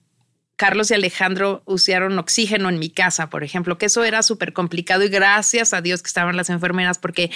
Carlos 0.59 0.91
y 0.91 0.95
Alejandro 0.95 1.63
usaron 1.67 2.19
oxígeno 2.19 2.69
en 2.69 2.81
mi 2.81 2.91
casa, 2.91 3.31
por 3.31 3.45
ejemplo, 3.45 3.79
que 3.79 3.87
eso 3.87 4.03
era 4.03 4.25
súper 4.25 4.53
complicado 4.53 5.05
y 5.05 5.09
gracias 5.09 5.73
a 5.73 5.81
Dios 5.81 6.03
que 6.03 6.09
estaban 6.09 6.37
las 6.37 6.51
enfermeras 6.51 6.99
porque 6.99 7.31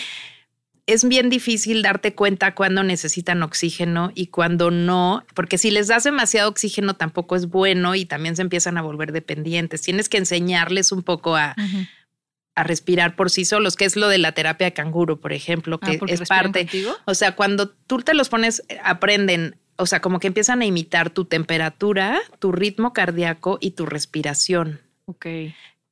es 0.87 1.07
bien 1.07 1.31
difícil 1.31 1.83
darte 1.83 2.14
cuenta 2.14 2.55
cuando 2.55 2.83
necesitan 2.83 3.42
oxígeno 3.42 4.11
y 4.14 4.27
cuando 4.27 4.71
no, 4.71 5.25
porque 5.35 5.59
si 5.59 5.71
les 5.71 5.88
das 5.88 6.05
demasiado 6.05 6.51
oxígeno 6.51 6.95
tampoco 6.95 7.37
es 7.37 7.49
bueno 7.49 7.95
y 7.95 8.05
también 8.05 8.35
se 8.35 8.42
empiezan 8.42 8.79
a 8.79 8.83
volver 8.83 9.12
dependientes. 9.12 9.83
Tienes 9.83 10.09
que 10.09 10.18
enseñarles 10.18 10.90
un 10.90 11.03
poco 11.03 11.37
a, 11.37 11.55
a 12.55 12.62
respirar 12.64 13.14
por 13.14 13.31
sí 13.31 13.45
solos, 13.45 13.77
que 13.77 13.85
es 13.85 13.97
lo 13.97 14.09
de 14.09 14.18
la 14.18 14.33
terapia 14.33 14.66
de 14.66 14.73
canguro, 14.73 15.21
por 15.21 15.33
ejemplo, 15.33 15.79
que 15.79 16.01
ah, 16.03 16.05
es 16.09 16.29
parte. 16.29 16.68
O 17.05 17.14
sea, 17.14 17.37
cuando 17.37 17.68
tú 17.68 17.99
te 17.99 18.14
los 18.14 18.29
pones, 18.29 18.64
aprenden, 18.83 19.57
o 19.77 19.87
sea, 19.87 20.01
como 20.01 20.18
que 20.18 20.27
empiezan 20.27 20.62
a 20.62 20.66
imitar 20.66 21.11
tu 21.11 21.27
temperatura, 21.27 22.21
tu 22.40 22.51
ritmo 22.51 22.92
cardíaco 22.92 23.59
y 23.61 23.73
tu 23.73 23.87
respiración. 23.87 24.81
Ok. 25.07 25.27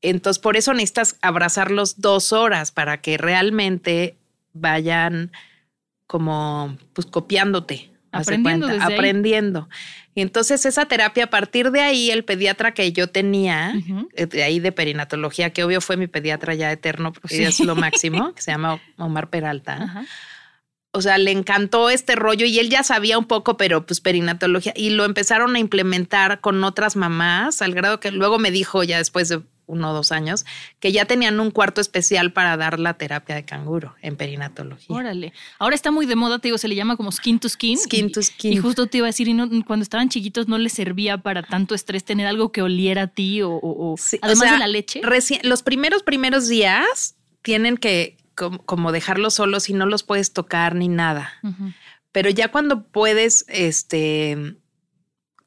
Entonces, 0.02 0.40
por 0.40 0.56
eso 0.56 0.72
necesitas 0.72 1.16
abrazarlos 1.22 2.00
dos 2.00 2.32
horas 2.32 2.72
para 2.72 3.00
que 3.00 3.18
realmente 3.18 4.16
vayan 4.52 5.32
como 6.06 6.76
pues 6.92 7.06
copiándote. 7.06 7.90
Aprendiendo 8.12 8.66
cuenta, 8.66 8.86
aprendiendo. 8.86 9.68
Y 10.16 10.22
entonces 10.22 10.66
esa 10.66 10.86
terapia, 10.86 11.24
a 11.24 11.30
partir 11.30 11.70
de 11.70 11.80
ahí, 11.80 12.10
el 12.10 12.24
pediatra 12.24 12.74
que 12.74 12.90
yo 12.92 13.06
tenía, 13.06 13.72
eh, 14.16 14.26
de 14.26 14.42
ahí 14.42 14.58
de 14.58 14.72
perinatología, 14.72 15.50
que 15.50 15.62
obvio 15.62 15.80
fue 15.80 15.96
mi 15.96 16.08
pediatra 16.08 16.54
ya 16.54 16.72
eterno, 16.72 17.12
porque 17.12 17.36
Sí. 17.36 17.42
es 17.44 17.60
lo 17.60 17.76
máximo, 17.76 18.34
que 18.34 18.42
se 18.42 18.50
llama 18.50 18.80
Omar 18.98 19.30
Peralta. 19.30 20.04
O 20.90 21.00
sea, 21.02 21.18
le 21.18 21.30
encantó 21.30 21.88
este 21.88 22.16
rollo 22.16 22.46
y 22.46 22.58
él 22.58 22.68
ya 22.68 22.82
sabía 22.82 23.16
un 23.16 23.26
poco, 23.26 23.56
pero 23.56 23.86
pues 23.86 24.00
perinatología, 24.00 24.72
y 24.74 24.90
lo 24.90 25.04
empezaron 25.04 25.54
a 25.54 25.60
implementar 25.60 26.40
con 26.40 26.64
otras 26.64 26.96
mamás, 26.96 27.62
al 27.62 27.74
grado 27.74 28.00
que 28.00 28.10
luego 28.10 28.40
me 28.40 28.50
dijo 28.50 28.82
ya 28.82 28.98
después 28.98 29.28
de 29.28 29.40
uno 29.70 29.90
o 29.90 29.94
dos 29.94 30.12
años, 30.12 30.44
que 30.80 30.92
ya 30.92 31.04
tenían 31.04 31.38
un 31.40 31.50
cuarto 31.50 31.80
especial 31.80 32.32
para 32.32 32.56
dar 32.56 32.78
la 32.80 32.94
terapia 32.94 33.34
de 33.34 33.44
canguro 33.44 33.94
en 34.02 34.16
perinatología. 34.16 34.94
Órale. 34.96 35.32
Ahora 35.58 35.74
está 35.74 35.90
muy 35.90 36.06
de 36.06 36.16
moda, 36.16 36.38
te 36.38 36.48
digo, 36.48 36.58
se 36.58 36.68
le 36.68 36.74
llama 36.74 36.96
como 36.96 37.12
skin 37.12 37.38
to 37.38 37.48
skin. 37.48 37.78
Skin 37.78 38.06
Y- 38.06 38.12
to 38.12 38.22
skin. 38.22 38.52
Y 38.52 38.56
justo 38.58 38.86
te 38.86 38.98
iba 38.98 39.06
a 39.06 39.08
decir, 39.10 39.28
y 39.28 39.34
no- 39.34 39.48
cuando 39.64 39.82
estaban 39.82 40.08
chiquitos 40.08 40.48
no 40.48 40.58
les 40.58 40.72
servía 40.72 41.18
para 41.18 41.42
tanto 41.42 41.74
estrés 41.74 42.04
tener 42.04 42.26
algo 42.26 42.52
que 42.52 42.62
oliera 42.62 43.02
a 43.02 43.06
ti 43.06 43.42
o, 43.42 43.50
o- 43.50 43.92
o- 43.92 43.96
Sí, 43.96 44.16
o 44.16 44.26
además 44.26 44.44
sea, 44.44 44.52
de 44.54 44.58
la 44.58 44.66
leche. 44.68 45.00
recién- 45.02 45.40
los 45.44 45.62
primeros, 45.62 46.02
primeros 46.02 46.48
días 46.48 47.16
tienen 47.42 47.76
que 47.76 48.16
como, 48.34 48.58
como 48.64 48.90
dejarlos 48.92 49.34
solos 49.34 49.68
y 49.68 49.74
no 49.74 49.86
los 49.86 50.02
puedes 50.02 50.32
tocar 50.32 50.74
ni 50.74 50.88
nada. 50.88 51.32
Pero 52.12 52.30
ya 52.30 52.48
cuando 52.50 52.84
puedes, 52.84 53.44
este, 53.48 54.56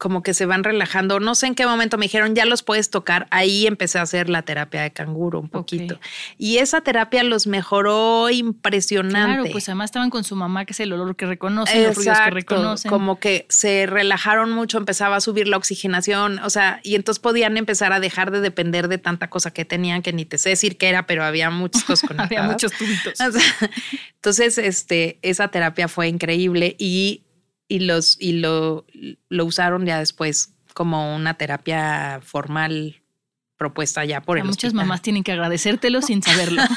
como 0.03 0.21
que 0.21 0.33
se 0.33 0.45
van 0.45 0.65
relajando, 0.65 1.21
no 1.21 1.33
sé 1.33 1.47
en 1.47 1.55
qué 1.55 1.65
momento 1.65 1.97
me 1.97 2.07
dijeron, 2.07 2.35
ya 2.35 2.43
los 2.43 2.61
puedes 2.61 2.89
tocar, 2.89 3.25
ahí 3.31 3.65
empecé 3.67 3.99
a 3.99 4.01
hacer 4.01 4.27
la 4.27 4.41
terapia 4.41 4.81
de 4.81 4.91
canguro 4.91 5.39
un 5.39 5.47
poquito. 5.47 5.97
Y 6.37 6.57
esa 6.57 6.81
terapia 6.81 7.23
los 7.23 7.47
mejoró 7.47 8.29
impresionante. 8.29 9.37
Claro, 9.37 9.45
pues 9.53 9.69
además 9.69 9.85
estaban 9.85 10.09
con 10.09 10.25
su 10.25 10.35
mamá, 10.35 10.65
que 10.65 10.73
es 10.73 10.81
el 10.81 10.91
olor 10.91 11.15
que 11.15 11.25
reconocen, 11.25 11.83
los 11.83 11.95
ruidos 11.95 12.19
que 12.19 12.31
reconocen. 12.31 12.89
como 12.89 13.17
que 13.17 13.45
se 13.47 13.85
relajaron 13.85 14.51
mucho, 14.51 14.77
empezaba 14.77 15.15
a 15.15 15.21
subir 15.21 15.47
la 15.47 15.55
oxigenación, 15.55 16.39
o 16.39 16.49
sea, 16.49 16.81
y 16.83 16.95
entonces 16.95 17.21
podían 17.21 17.55
empezar 17.55 17.93
a 17.93 18.01
dejar 18.01 18.31
de 18.31 18.41
depender 18.41 18.89
de 18.89 18.97
tanta 18.97 19.29
cosa 19.29 19.51
que 19.51 19.63
tenían, 19.63 20.01
que 20.01 20.11
ni 20.11 20.25
te 20.25 20.37
sé 20.37 20.49
decir 20.49 20.77
qué 20.77 20.89
era, 20.89 21.07
pero 21.07 21.23
había 21.23 21.49
muchas 21.49 21.85
cosas 21.85 22.01
conectadas. 22.09 22.31
Había 22.31 22.51
muchos 22.51 22.73
tubitos. 22.73 23.13
Entonces, 24.15 24.57
este, 24.57 25.17
esa 25.21 25.47
terapia 25.47 25.87
fue 25.87 26.09
increíble 26.09 26.75
y, 26.77 27.22
y 27.73 27.79
los, 27.79 28.17
y 28.19 28.33
lo, 28.33 28.85
lo 29.29 29.45
usaron 29.45 29.85
ya 29.85 29.97
después 29.99 30.53
como 30.73 31.15
una 31.15 31.33
terapia 31.35 32.19
formal 32.23 33.01
propuesta 33.57 34.03
ya 34.05 34.21
por 34.21 34.37
el 34.37 34.43
muchas 34.43 34.65
hospital. 34.69 34.85
mamás 34.85 35.01
tienen 35.01 35.23
que 35.23 35.31
agradecértelo 35.31 36.01
sin 36.01 36.21
saberlo. 36.21 36.61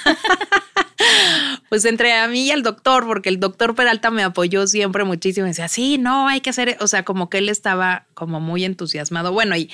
Pues 1.69 1.85
entre 1.85 2.13
a 2.15 2.29
mí 2.29 2.47
y 2.47 2.51
al 2.53 2.63
doctor, 2.63 3.07
porque 3.07 3.29
el 3.29 3.41
doctor 3.41 3.75
Peralta 3.75 4.11
me 4.11 4.23
apoyó 4.23 4.67
siempre 4.69 5.03
muchísimo. 5.05 5.47
y 5.47 5.51
Decía, 5.51 5.69
sí, 5.69 5.99
no, 5.99 6.29
hay 6.29 6.41
que 6.41 6.51
hacer, 6.51 6.77
o 6.81 6.87
sea, 6.87 7.05
como 7.05 7.29
que 7.29 7.39
él 7.39 7.49
estaba 7.49 8.07
como 8.15 8.39
muy 8.41 8.65
entusiasmado. 8.65 9.33
Bueno, 9.33 9.57
y, 9.57 9.71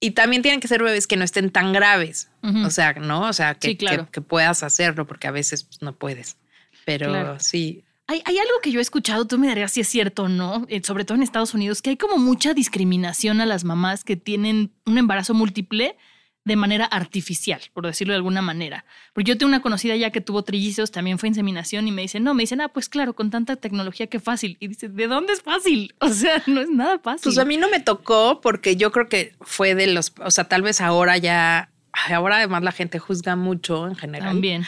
y 0.00 0.10
también 0.12 0.42
tienen 0.42 0.60
que 0.60 0.68
ser 0.68 0.82
bebés 0.82 1.06
que 1.06 1.16
no 1.16 1.24
estén 1.24 1.50
tan 1.50 1.72
graves. 1.72 2.30
O 2.64 2.70
sea, 2.70 2.92
¿no? 2.94 3.22
O 3.22 3.32
sea, 3.32 3.54
que, 3.54 3.68
Sí, 3.68 3.76
claro. 3.76 4.04
que, 4.06 4.12
que 4.12 4.20
puedas 4.20 4.62
hacerlo, 4.62 5.06
porque 5.06 5.26
a 5.28 5.32
veces 5.32 5.64
pues, 5.64 5.80
no 5.82 5.94
puedes. 5.94 6.36
Pero 6.84 7.08
Claro. 7.08 7.36
sí, 7.40 7.84
Hay, 8.08 8.22
hay 8.24 8.38
algo 8.38 8.60
que 8.62 8.72
yo 8.72 8.80
he 8.80 8.82
escuchado, 8.82 9.26
tú 9.26 9.38
me 9.38 9.46
darías 9.46 9.72
si 9.72 9.80
es 9.80 9.88
cierto 9.88 10.24
o 10.24 10.28
no, 10.28 10.66
eh, 10.68 10.82
sobre 10.82 11.04
todo 11.04 11.16
en 11.16 11.22
Estados 11.22 11.54
Unidos, 11.54 11.82
que 11.82 11.90
hay 11.90 11.96
como 11.96 12.18
mucha 12.18 12.52
discriminación 12.52 13.40
a 13.40 13.46
las 13.46 13.64
mamás 13.64 14.04
que 14.04 14.16
tienen 14.16 14.72
un 14.86 14.98
embarazo 14.98 15.34
múltiple 15.34 15.96
de 16.44 16.56
manera 16.56 16.84
artificial, 16.86 17.60
por 17.72 17.86
decirlo 17.86 18.12
de 18.12 18.16
alguna 18.16 18.42
manera. 18.42 18.84
Porque 19.12 19.28
yo 19.28 19.38
tengo 19.38 19.48
una 19.48 19.62
conocida 19.62 19.94
ya 19.94 20.10
que 20.10 20.20
tuvo 20.20 20.42
trillizos, 20.42 20.90
también 20.90 21.18
fue 21.18 21.28
inseminación 21.28 21.86
y 21.86 21.92
me 21.92 22.02
dicen, 22.02 22.24
no, 22.24 22.34
me 22.34 22.42
dicen, 22.42 22.60
ah, 22.60 22.68
pues 22.68 22.88
claro, 22.88 23.14
con 23.14 23.30
tanta 23.30 23.56
tecnología 23.56 24.08
qué 24.08 24.18
fácil. 24.18 24.56
Y 24.58 24.68
dice, 24.68 24.88
¿de 24.88 25.06
dónde 25.06 25.34
es 25.34 25.42
fácil? 25.42 25.94
O 26.02 26.08
sea, 26.08 26.42
no 26.46 26.60
es 26.60 26.68
nada 26.68 26.98
fácil. 26.98 27.22
Pues 27.22 27.38
a 27.38 27.44
mí 27.44 27.56
no 27.56 27.68
me 27.68 27.80
tocó 27.80 28.40
porque 28.40 28.76
yo 28.76 28.90
creo 28.92 29.08
que 29.08 29.34
fue 29.40 29.74
de 29.74 29.86
los, 29.86 30.12
o 30.22 30.30
sea, 30.30 30.44
tal 30.44 30.62
vez 30.62 30.80
ahora 30.80 31.16
ya, 31.16 31.70
ahora 31.92 32.36
además 32.36 32.62
la 32.62 32.72
gente 32.72 32.98
juzga 32.98 33.36
mucho 33.36 33.86
en 33.86 33.94
general. 33.94 34.28
También. 34.30 34.64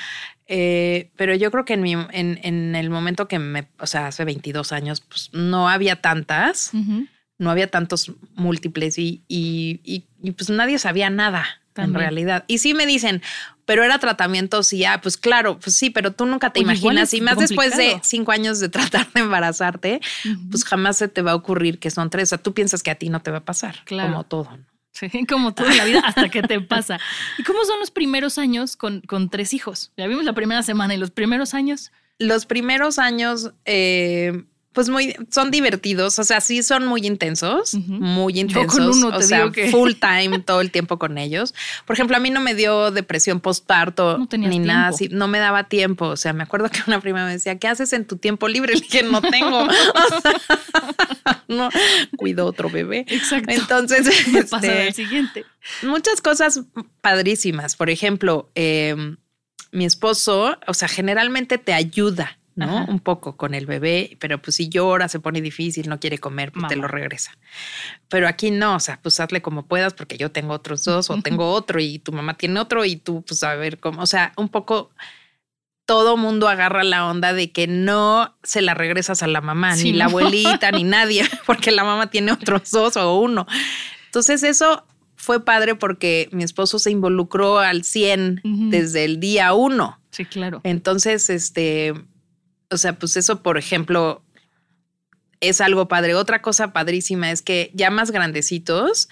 Eh, 0.46 1.11
pero 1.16 1.35
yo 1.35 1.50
creo 1.50 1.64
que 1.64 1.74
en, 1.74 1.80
mi, 1.83 1.92
en, 1.92 2.38
en 2.42 2.76
el 2.76 2.90
momento 2.90 3.28
que 3.28 3.38
me, 3.38 3.68
o 3.78 3.87
sea, 3.87 4.09
hace 4.09 4.24
22 4.24 4.72
años, 4.72 5.00
pues 5.00 5.30
no 5.33 5.68
había 5.68 5.96
tantas, 6.02 6.70
no 7.38 7.50
había 7.50 7.70
tantos 7.70 8.12
múltiples 8.35 8.98
y, 8.98 9.22
y, 9.28 9.80
y- 9.85 10.04
y, 10.22 10.30
pues 10.33 10.50
nadie 10.50 10.78
sabía 10.78 11.11
nada 11.11 11.44
También. 11.72 11.94
en 11.96 12.00
realidad. 12.00 12.44
Y 12.46 12.59
sí 12.59 12.74
me 12.74 12.87
dicen, 12.87 13.22
pero 13.64 13.83
era 13.85 13.98
tratamiento, 13.98 14.62
sí, 14.62 14.85
ah, 14.85 15.00
pues 15.02 15.16
claro, 15.16 15.59
pues 15.59 15.76
sí, 15.76 15.88
pero 15.90 16.12
tú 16.12 16.26
nunca 16.26 16.50
te 16.50 16.61
Oye, 16.61 16.64
imaginas, 16.64 17.14
y 17.14 17.20
más 17.22 17.38
después 17.38 17.76
de 17.76 17.98
cinco 18.02 18.33
años 18.33 18.61
de 18.61 18.68
tratar 18.68 19.11
de 19.14 19.20
embarazarte, 19.20 20.00
pues 20.50 20.64
jamás 20.64 20.98
se 20.98 21.09
te 21.09 21.22
va 21.22 21.33
a 21.33 21.35
ocurrir 21.35 21.78
que 21.78 21.90
son 21.90 22.11
tres. 22.11 22.24
O 22.24 22.30
sea, 22.30 22.38
tú 22.38 22.52
piensas 22.52 22.83
que 22.83 22.90
a 22.90 22.94
ti 22.96 23.09
no 23.09 23.20
te 23.20 23.30
va 23.30 23.38
a 23.38 23.44
pasar, 23.44 23.76
Claro. 23.85 24.11
como 24.12 24.24
todo. 24.24 24.50
¿no? 24.59 24.64
Como 25.28 25.54
todo 25.54 25.68
en 25.68 25.76
la 25.76 25.85
vida 25.85 26.00
hasta 26.04 26.28
que 26.28 26.42
te 26.42 26.61
pasa. 26.61 26.98
¿Y 27.38 27.42
cómo 27.42 27.64
son 27.64 27.80
los 27.80 27.90
primeros 27.90 28.38
años 28.38 28.76
con, 28.76 29.00
con 29.02 29.28
tres 29.28 29.54
hijos? 29.54 29.92
Ya 29.96 30.07
vimos 30.07 30.24
la 30.24 30.33
primera 30.33 30.62
semana 30.62 30.94
y 30.94 30.98
los 30.98 31.11
primeros 31.11 31.54
años. 31.54 31.92
Los 32.18 32.46
primeros 32.46 32.98
años, 32.98 33.52
eh, 33.64 34.44
pues 34.74 34.88
muy, 34.90 35.16
son 35.30 35.50
divertidos, 35.50 36.18
o 36.18 36.24
sea, 36.24 36.40
sí 36.42 36.62
son 36.62 36.87
muy 36.87 37.06
intensos, 37.06 37.74
muy 37.74 38.34
Yo 38.34 38.40
intensos, 38.40 38.74
con 38.78 38.88
uno 38.88 39.08
o 39.16 39.18
te 39.18 39.24
sea, 39.24 39.38
digo 39.38 39.52
que- 39.52 39.68
full 39.70 39.92
time 39.92 40.40
todo 40.40 40.60
el 40.60 40.70
tiempo 40.70 40.98
con 40.98 41.16
ellos. 41.16 41.54
Por 41.87 41.94
ejemplo, 41.94 42.16
a 42.16 42.20
mí 42.20 42.30
no 42.30 42.40
me 42.40 42.54
dio 42.54 42.90
depresión 42.90 43.40
postparto 43.40 44.18
No 44.18 44.28
ni 44.37 44.58
nada 44.58 44.88
así, 44.88 45.08
no 45.10 45.28
me 45.28 45.38
daba 45.38 45.64
tiempo, 45.64 46.06
o 46.06 46.16
sea, 46.16 46.32
me 46.32 46.42
acuerdo 46.42 46.68
que 46.68 46.80
una 46.87 47.00
prima 47.00 47.24
me 47.24 47.32
decía, 47.32 47.58
¿qué 47.58 47.68
haces 47.68 47.92
en 47.92 48.04
tu 48.04 48.16
tiempo 48.16 48.48
libre? 48.48 48.74
Le 48.74 48.80
dije, 48.80 49.02
no 49.04 49.22
tengo, 49.22 49.62
O 49.62 49.68
sea, 50.22 51.44
no, 51.48 51.70
cuido 52.16 52.44
otro 52.46 52.68
bebé. 52.68 53.04
Exacto. 53.08 53.50
Entonces, 53.52 54.06
Me 54.32 54.42
pasa 54.44 54.66
este, 54.84 55.04
siguiente. 55.04 55.44
muchas 55.82 56.20
cosas 56.20 56.60
padrísimas. 57.00 57.76
Por 57.76 57.90
ejemplo, 57.90 58.50
eh, 58.56 58.96
mi 59.72 59.84
esposo, 59.84 60.58
o 60.66 60.74
sea, 60.74 60.88
generalmente 60.88 61.58
te 61.58 61.72
ayuda, 61.72 62.38
¿no? 62.56 62.64
Ajá. 62.64 62.86
Un 62.90 63.00
poco 63.00 63.36
con 63.36 63.54
el 63.54 63.66
bebé, 63.66 64.16
pero 64.20 64.40
pues 64.40 64.56
si 64.56 64.68
llora, 64.68 65.08
se 65.08 65.20
pone 65.20 65.40
difícil, 65.40 65.88
no 65.88 65.98
quiere 66.00 66.18
comer, 66.18 66.52
pues 66.52 66.68
te 66.68 66.76
lo 66.76 66.86
regresa. 66.88 67.32
Pero 68.08 68.28
aquí 68.28 68.50
no, 68.50 68.76
o 68.76 68.80
sea, 68.80 69.00
pues 69.02 69.18
hazle 69.20 69.42
como 69.42 69.66
puedas 69.66 69.94
porque 69.94 70.16
yo 70.16 70.30
tengo 70.30 70.54
otros 70.54 70.84
dos 70.84 71.10
o 71.10 71.20
tengo 71.20 71.50
otro 71.52 71.80
y 71.80 71.98
tu 71.98 72.12
mamá 72.12 72.34
tiene 72.34 72.60
otro 72.60 72.84
y 72.84 72.96
tú 72.96 73.22
pues 73.26 73.42
a 73.42 73.54
ver 73.54 73.78
cómo, 73.80 74.02
o 74.02 74.06
sea, 74.06 74.32
un 74.36 74.48
poco 74.48 74.90
todo 75.86 76.16
mundo 76.16 76.48
agarra 76.48 76.82
la 76.82 77.06
onda 77.06 77.32
de 77.32 77.52
que 77.52 77.66
no 77.66 78.34
se 78.42 78.62
la 78.62 78.72
regresas 78.74 79.22
a 79.22 79.26
la 79.26 79.40
mamá, 79.40 79.76
Sí, 79.76 79.92
ni 79.92 79.98
la 79.98 80.06
abuelita, 80.06 80.70
ni 80.70 80.84
nadie, 80.84 81.24
porque 81.46 81.70
la 81.72 81.84
mamá 81.84 82.08
tiene 82.08 82.32
otros 82.32 82.70
dos 82.70 82.96
o 82.96 83.18
uno. 83.18 83.46
Entonces 84.06 84.42
eso 84.42 84.86
fue 85.16 85.44
padre 85.44 85.74
porque 85.74 86.28
mi 86.32 86.44
esposo 86.44 86.78
se 86.78 86.90
involucró 86.90 87.58
al 87.58 87.84
100 87.84 88.40
Ujú. 88.44 88.70
desde 88.70 89.04
el 89.04 89.20
día 89.20 89.52
uno. 89.54 89.98
Sí, 90.10 90.24
claro. 90.24 90.60
Entonces, 90.64 91.28
este, 91.28 91.92
o 92.74 92.78
sea, 92.78 92.98
pues 92.98 93.16
eso, 93.16 93.42
por 93.42 93.58
ejemplo, 93.58 94.22
es 95.40 95.60
algo 95.60 95.88
padre. 95.88 96.14
Otra 96.14 96.42
cosa 96.42 96.72
padrísima 96.72 97.30
es 97.30 97.42
que 97.42 97.70
ya 97.74 97.90
más 97.90 98.10
grandecitos, 98.10 99.08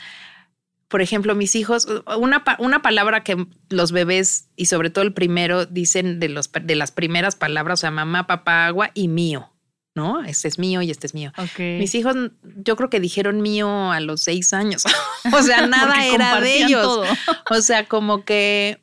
por 0.89 1.01
ejemplo, 1.01 1.35
mis 1.35 1.55
hijos, 1.55 1.87
una, 2.19 2.45
una 2.59 2.83
palabra 2.83 3.25
que 3.25 3.47
los 3.71 3.93
bebés 3.93 4.49
y 4.57 4.67
sobre 4.67 4.91
todo 4.91 5.05
el 5.05 5.15
primero 5.15 5.65
dicen 5.65 6.21
de, 6.21 6.29
los, 6.29 6.51
de 6.53 6.75
las 6.77 6.93
primeras 6.93 7.35
palabras, 7.35 7.81
o 7.81 7.83
sea, 7.83 7.91
mamá, 7.91 8.27
papá, 8.27 8.67
agua 8.67 8.91
y 8.93 9.09
mío, 9.09 9.51
¿no? 9.95 10.23
Este 10.23 10.49
es 10.49 10.59
mío 10.59 10.83
y 10.83 10.91
este 10.91 11.07
es 11.07 11.15
mío. 11.15 11.33
Mis 11.59 11.95
hijos, 11.95 12.15
yo 12.43 12.77
creo 12.77 12.91
que 12.91 13.01
dijeron 13.01 13.41
mío 13.41 13.91
a 13.91 14.01
los 14.01 14.23
seis 14.23 14.53
años. 14.53 14.85
o 15.33 15.43
sea, 15.43 15.67
nada 15.67 16.07
era 16.07 16.41
de 16.41 16.59
ellos. 16.59 16.83
todo. 16.83 17.05
O 17.51 17.61
sea, 17.63 17.87
como 17.87 18.25
que 18.25 18.83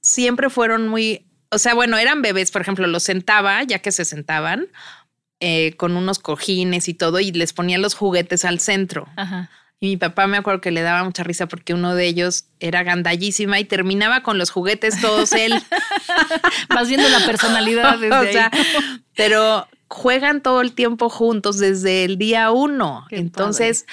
siempre 0.00 0.50
fueron 0.50 0.88
muy, 0.88 1.27
o 1.50 1.58
sea, 1.58 1.74
bueno, 1.74 1.96
eran 1.96 2.22
bebés, 2.22 2.50
por 2.50 2.62
ejemplo, 2.62 2.86
los 2.86 3.02
sentaba, 3.02 3.62
ya 3.62 3.78
que 3.80 3.92
se 3.92 4.04
sentaban, 4.04 4.68
eh, 5.40 5.74
con 5.76 5.96
unos 5.96 6.18
cojines 6.18 6.88
y 6.88 6.94
todo, 6.94 7.20
y 7.20 7.32
les 7.32 7.52
ponía 7.52 7.78
los 7.78 7.94
juguetes 7.94 8.44
al 8.44 8.60
centro. 8.60 9.08
Ajá. 9.16 9.50
Y 9.80 9.86
mi 9.90 9.96
papá 9.96 10.26
me 10.26 10.36
acuerdo 10.36 10.60
que 10.60 10.72
le 10.72 10.82
daba 10.82 11.04
mucha 11.04 11.22
risa 11.22 11.46
porque 11.46 11.72
uno 11.72 11.94
de 11.94 12.06
ellos 12.06 12.46
era 12.58 12.82
gandallísima 12.82 13.60
y 13.60 13.64
terminaba 13.64 14.24
con 14.24 14.36
los 14.36 14.50
juguetes 14.50 15.00
todos 15.00 15.32
él. 15.32 15.54
Vas 16.68 16.88
viendo 16.88 17.08
la 17.08 17.24
personalidad 17.24 17.98
desde 17.98 18.16
o 18.28 18.32
sea, 18.32 18.50
pero 19.14 19.68
juegan 19.86 20.42
todo 20.42 20.62
el 20.62 20.72
tiempo 20.72 21.08
juntos 21.08 21.58
desde 21.58 22.04
el 22.04 22.18
día 22.18 22.50
uno. 22.50 23.06
Qué 23.08 23.18
Entonces, 23.18 23.86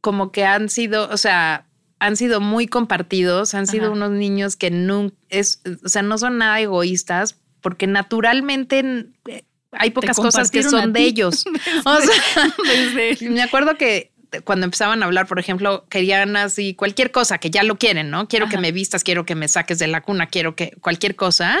como 0.00 0.30
que 0.30 0.44
han 0.44 0.68
sido, 0.68 1.08
o 1.10 1.16
sea, 1.16 1.66
han 2.02 2.16
sido 2.16 2.40
muy 2.40 2.66
compartidos, 2.66 3.54
han 3.54 3.68
sido 3.68 3.84
Ajá. 3.84 3.92
unos 3.92 4.10
niños 4.10 4.56
que 4.56 4.72
nunca 4.72 5.14
es, 5.28 5.62
o 5.84 5.88
sea, 5.88 6.02
no 6.02 6.18
son 6.18 6.38
nada 6.38 6.58
egoístas 6.58 7.36
porque 7.60 7.86
naturalmente 7.86 9.06
eh, 9.28 9.44
hay 9.70 9.90
pocas 9.90 10.16
cosas 10.16 10.50
que 10.50 10.64
son 10.64 10.92
de 10.92 11.02
ellos. 11.02 11.44
O 11.84 12.00
sea, 12.00 12.52
Desde- 12.64 13.30
me 13.30 13.40
acuerdo 13.40 13.76
que 13.76 14.10
cuando 14.42 14.64
empezaban 14.64 15.00
a 15.02 15.06
hablar, 15.06 15.28
por 15.28 15.38
ejemplo, 15.38 15.86
querían 15.88 16.36
así 16.36 16.74
cualquier 16.74 17.12
cosa 17.12 17.38
que 17.38 17.50
ya 17.50 17.62
lo 17.62 17.76
quieren, 17.78 18.10
¿no? 18.10 18.26
Quiero 18.26 18.48
que 18.48 18.58
me 18.58 18.72
vistas, 18.72 19.04
quiero 19.04 19.24
que 19.24 19.36
me 19.36 19.46
saques 19.46 19.78
de 19.78 19.86
la 19.86 20.00
cuna, 20.00 20.26
quiero 20.26 20.56
que 20.56 20.72
cualquier 20.80 21.14
cosa. 21.14 21.60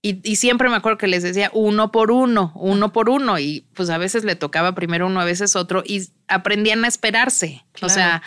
Y, 0.00 0.20
y, 0.26 0.36
siempre 0.36 0.70
me 0.70 0.76
acuerdo 0.76 0.96
que 0.96 1.08
les 1.08 1.24
decía 1.24 1.50
uno 1.52 1.90
por 1.90 2.12
uno, 2.12 2.52
uno 2.54 2.92
por 2.92 3.10
uno. 3.10 3.38
Y 3.38 3.66
pues 3.74 3.90
a 3.90 3.98
veces 3.98 4.22
le 4.24 4.36
tocaba 4.36 4.74
primero 4.76 5.08
uno, 5.08 5.20
a 5.20 5.24
veces 5.24 5.56
otro. 5.56 5.82
Y 5.84 6.08
aprendían 6.28 6.84
a 6.84 6.88
esperarse. 6.88 7.64
O 7.82 7.88
sea, 7.88 8.22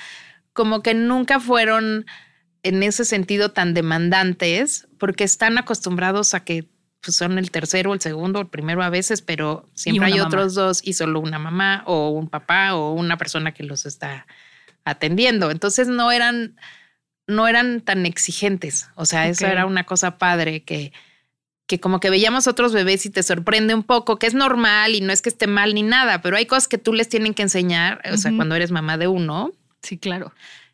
como 0.53 0.81
que 0.81 0.93
nunca 0.93 1.39
fueron 1.39 2.05
en 2.63 2.83
ese 2.83 3.05
sentido 3.05 3.51
tan 3.51 3.73
demandantes 3.73 4.87
porque 4.97 5.23
están 5.23 5.57
acostumbrados 5.57 6.33
a 6.33 6.43
que 6.43 6.69
pues, 7.01 7.15
son 7.15 7.37
el 7.37 7.49
tercero, 7.49 7.93
el 7.93 8.01
segundo, 8.01 8.39
el 8.41 8.47
primero 8.47 8.83
a 8.83 8.89
veces, 8.89 9.21
pero 9.21 9.69
siempre 9.73 10.07
hay 10.07 10.19
otros 10.19 10.53
dos 10.53 10.81
y 10.83 10.93
solo 10.93 11.19
una 11.19 11.39
mamá 11.39 11.83
o 11.87 12.09
un 12.09 12.29
papá 12.29 12.75
o 12.75 12.93
una 12.93 13.17
persona 13.17 13.53
que 13.53 13.63
los 13.63 13.85
está 13.85 14.27
atendiendo. 14.85 15.49
Entonces 15.49 15.87
no 15.87 16.11
eran, 16.11 16.55
no 17.27 17.47
eran 17.47 17.81
tan 17.81 18.05
exigentes. 18.05 18.89
O 18.95 19.05
sea, 19.05 19.27
eso 19.27 19.47
era 19.47 19.65
una 19.65 19.85
cosa 19.85 20.19
padre 20.19 20.63
que, 20.63 20.93
que 21.65 21.79
como 21.79 21.99
que 21.99 22.11
veíamos 22.11 22.47
otros 22.47 22.73
bebés 22.73 23.05
y 23.07 23.09
te 23.09 23.23
sorprende 23.23 23.73
un 23.73 23.83
poco, 23.83 24.19
que 24.19 24.27
es 24.27 24.35
normal 24.35 24.93
y 24.93 25.01
no 25.01 25.11
es 25.11 25.23
que 25.23 25.29
esté 25.29 25.47
mal 25.47 25.73
ni 25.73 25.83
nada, 25.83 26.21
pero 26.21 26.37
hay 26.37 26.45
cosas 26.45 26.67
que 26.67 26.77
tú 26.77 26.93
les 26.93 27.09
tienen 27.09 27.33
que 27.33 27.41
enseñar, 27.41 28.01
o 28.11 28.17
sea, 28.17 28.31
cuando 28.35 28.55
eres 28.55 28.71
mamá 28.71 28.97
de 28.97 29.07
uno. 29.07 29.53
Sí, 29.81 29.97
claro 29.97 30.33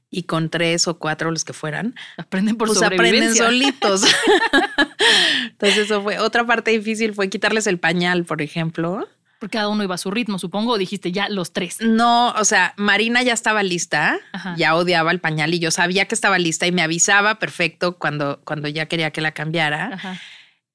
y 0.09 0.23
con 0.23 0.49
tres 0.49 0.87
o 0.87 0.97
cuatro 0.99 1.31
los 1.31 1.43
que 1.43 1.53
fueran, 1.53 1.95
aprenden 2.17 2.55
por 2.55 2.67
pues 2.67 2.81
aprenden 2.81 3.35
solitos. 3.35 4.03
Entonces 5.43 5.77
eso 5.79 6.01
fue 6.01 6.19
otra 6.19 6.45
parte 6.45 6.71
difícil 6.71 7.13
fue 7.13 7.29
quitarles 7.29 7.67
el 7.67 7.79
pañal, 7.79 8.25
por 8.25 8.41
ejemplo. 8.41 9.07
Porque 9.39 9.57
cada 9.57 9.69
uno 9.69 9.83
iba 9.83 9.93
a 9.93 9.99
su 9.99 10.09
ritmo, 10.09 10.39
supongo, 10.39 10.73
o 10.73 10.77
dijiste 10.79 11.11
ya 11.11 11.29
los 11.29 11.53
tres. 11.53 11.77
No, 11.81 12.31
o 12.31 12.43
sea, 12.43 12.73
Marina 12.75 13.21
ya 13.21 13.33
estaba 13.33 13.61
lista, 13.61 14.17
ya 14.55 14.75
odiaba 14.75 15.11
el 15.11 15.19
pañal 15.19 15.53
y 15.53 15.59
yo 15.59 15.69
sabía 15.69 16.05
que 16.05 16.15
estaba 16.15 16.39
lista 16.39 16.65
y 16.65 16.71
me 16.71 16.81
avisaba 16.81 17.37
perfecto 17.37 17.99
cuando, 17.99 18.41
cuando 18.45 18.67
ya 18.67 18.87
quería 18.87 19.11
que 19.11 19.21
la 19.21 19.33
cambiara. 19.33 20.19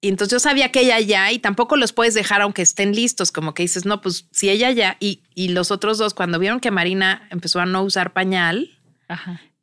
Y 0.04 0.08
entonces 0.08 0.32
yo 0.32 0.40
sabía 0.40 0.72
que 0.72 0.80
ella 0.80 0.98
ya, 0.98 1.30
y 1.30 1.38
tampoco 1.38 1.76
los 1.76 1.92
puedes 1.92 2.12
dejar 2.12 2.42
aunque 2.42 2.62
estén 2.62 2.92
listos, 2.92 3.30
como 3.30 3.54
que 3.54 3.62
dices, 3.62 3.86
no, 3.86 4.00
pues 4.00 4.26
si 4.32 4.50
ella 4.50 4.72
ya, 4.72 4.96
y, 4.98 5.22
y 5.32 5.50
los 5.50 5.70
otros 5.70 5.96
dos, 5.96 6.12
cuando 6.12 6.40
vieron 6.40 6.58
que 6.58 6.72
Marina 6.72 7.28
empezó 7.30 7.60
a 7.60 7.66
no 7.66 7.84
usar 7.84 8.12
pañal, 8.12 8.68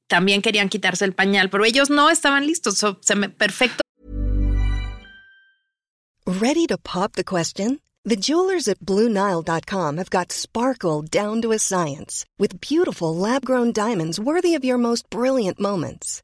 también 0.07 0.41
querían 0.41 0.69
quitarse 0.69 1.03
el 1.03 1.11
pañal, 1.11 1.49
pero 1.49 1.65
ellos 1.65 1.89
no 1.89 2.09
estaban 2.09 2.47
listos. 2.47 2.85
se 3.01 3.15
me, 3.15 3.27
perfecto. 3.27 3.81
Ready 6.25 6.67
to 6.67 6.77
pop 6.77 7.15
the 7.15 7.25
question? 7.25 7.81
The 8.05 8.15
jewelers 8.15 8.69
at 8.69 8.79
BlueNile.com 8.79 9.97
have 9.97 10.09
got 10.09 10.31
sparkle 10.31 11.01
down 11.01 11.41
to 11.41 11.51
a 11.51 11.59
science 11.59 12.25
with 12.37 12.61
beautiful 12.61 13.13
lab-grown 13.13 13.73
diamonds 13.73 14.21
worthy 14.21 14.55
of 14.55 14.63
your 14.63 14.77
most 14.77 15.09
brilliant 15.09 15.59
moments. 15.59 16.23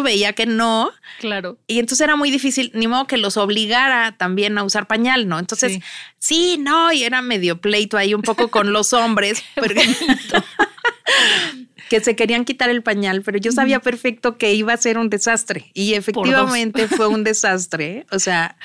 Veía 0.00 0.32
que 0.32 0.46
no. 0.46 0.90
Claro. 1.20 1.58
Y 1.66 1.78
entonces 1.78 2.02
era 2.02 2.16
muy 2.16 2.30
difícil, 2.30 2.70
ni 2.74 2.86
modo 2.86 3.06
que 3.06 3.18
los 3.18 3.36
obligara 3.36 4.16
también 4.16 4.56
a 4.56 4.64
usar 4.64 4.86
pañal, 4.86 5.28
¿no? 5.28 5.38
Entonces, 5.38 5.72
sí, 5.72 5.82
sí 6.18 6.58
no, 6.58 6.92
y 6.92 7.04
era 7.04 7.20
medio 7.20 7.60
pleito 7.60 7.98
ahí 7.98 8.14
un 8.14 8.22
poco 8.22 8.48
con 8.48 8.72
los 8.72 8.94
hombres. 8.94 9.44
porque 9.54 9.84
que 11.90 12.00
se 12.00 12.16
querían 12.16 12.46
quitar 12.46 12.70
el 12.70 12.82
pañal, 12.82 13.20
pero 13.22 13.36
yo 13.36 13.52
sabía 13.52 13.80
perfecto 13.80 14.38
que 14.38 14.54
iba 14.54 14.72
a 14.72 14.78
ser 14.78 14.96
un 14.96 15.10
desastre 15.10 15.70
y 15.74 15.92
efectivamente 15.92 16.88
fue 16.88 17.06
un 17.06 17.22
desastre. 17.24 18.06
O 18.10 18.18
sea, 18.18 18.56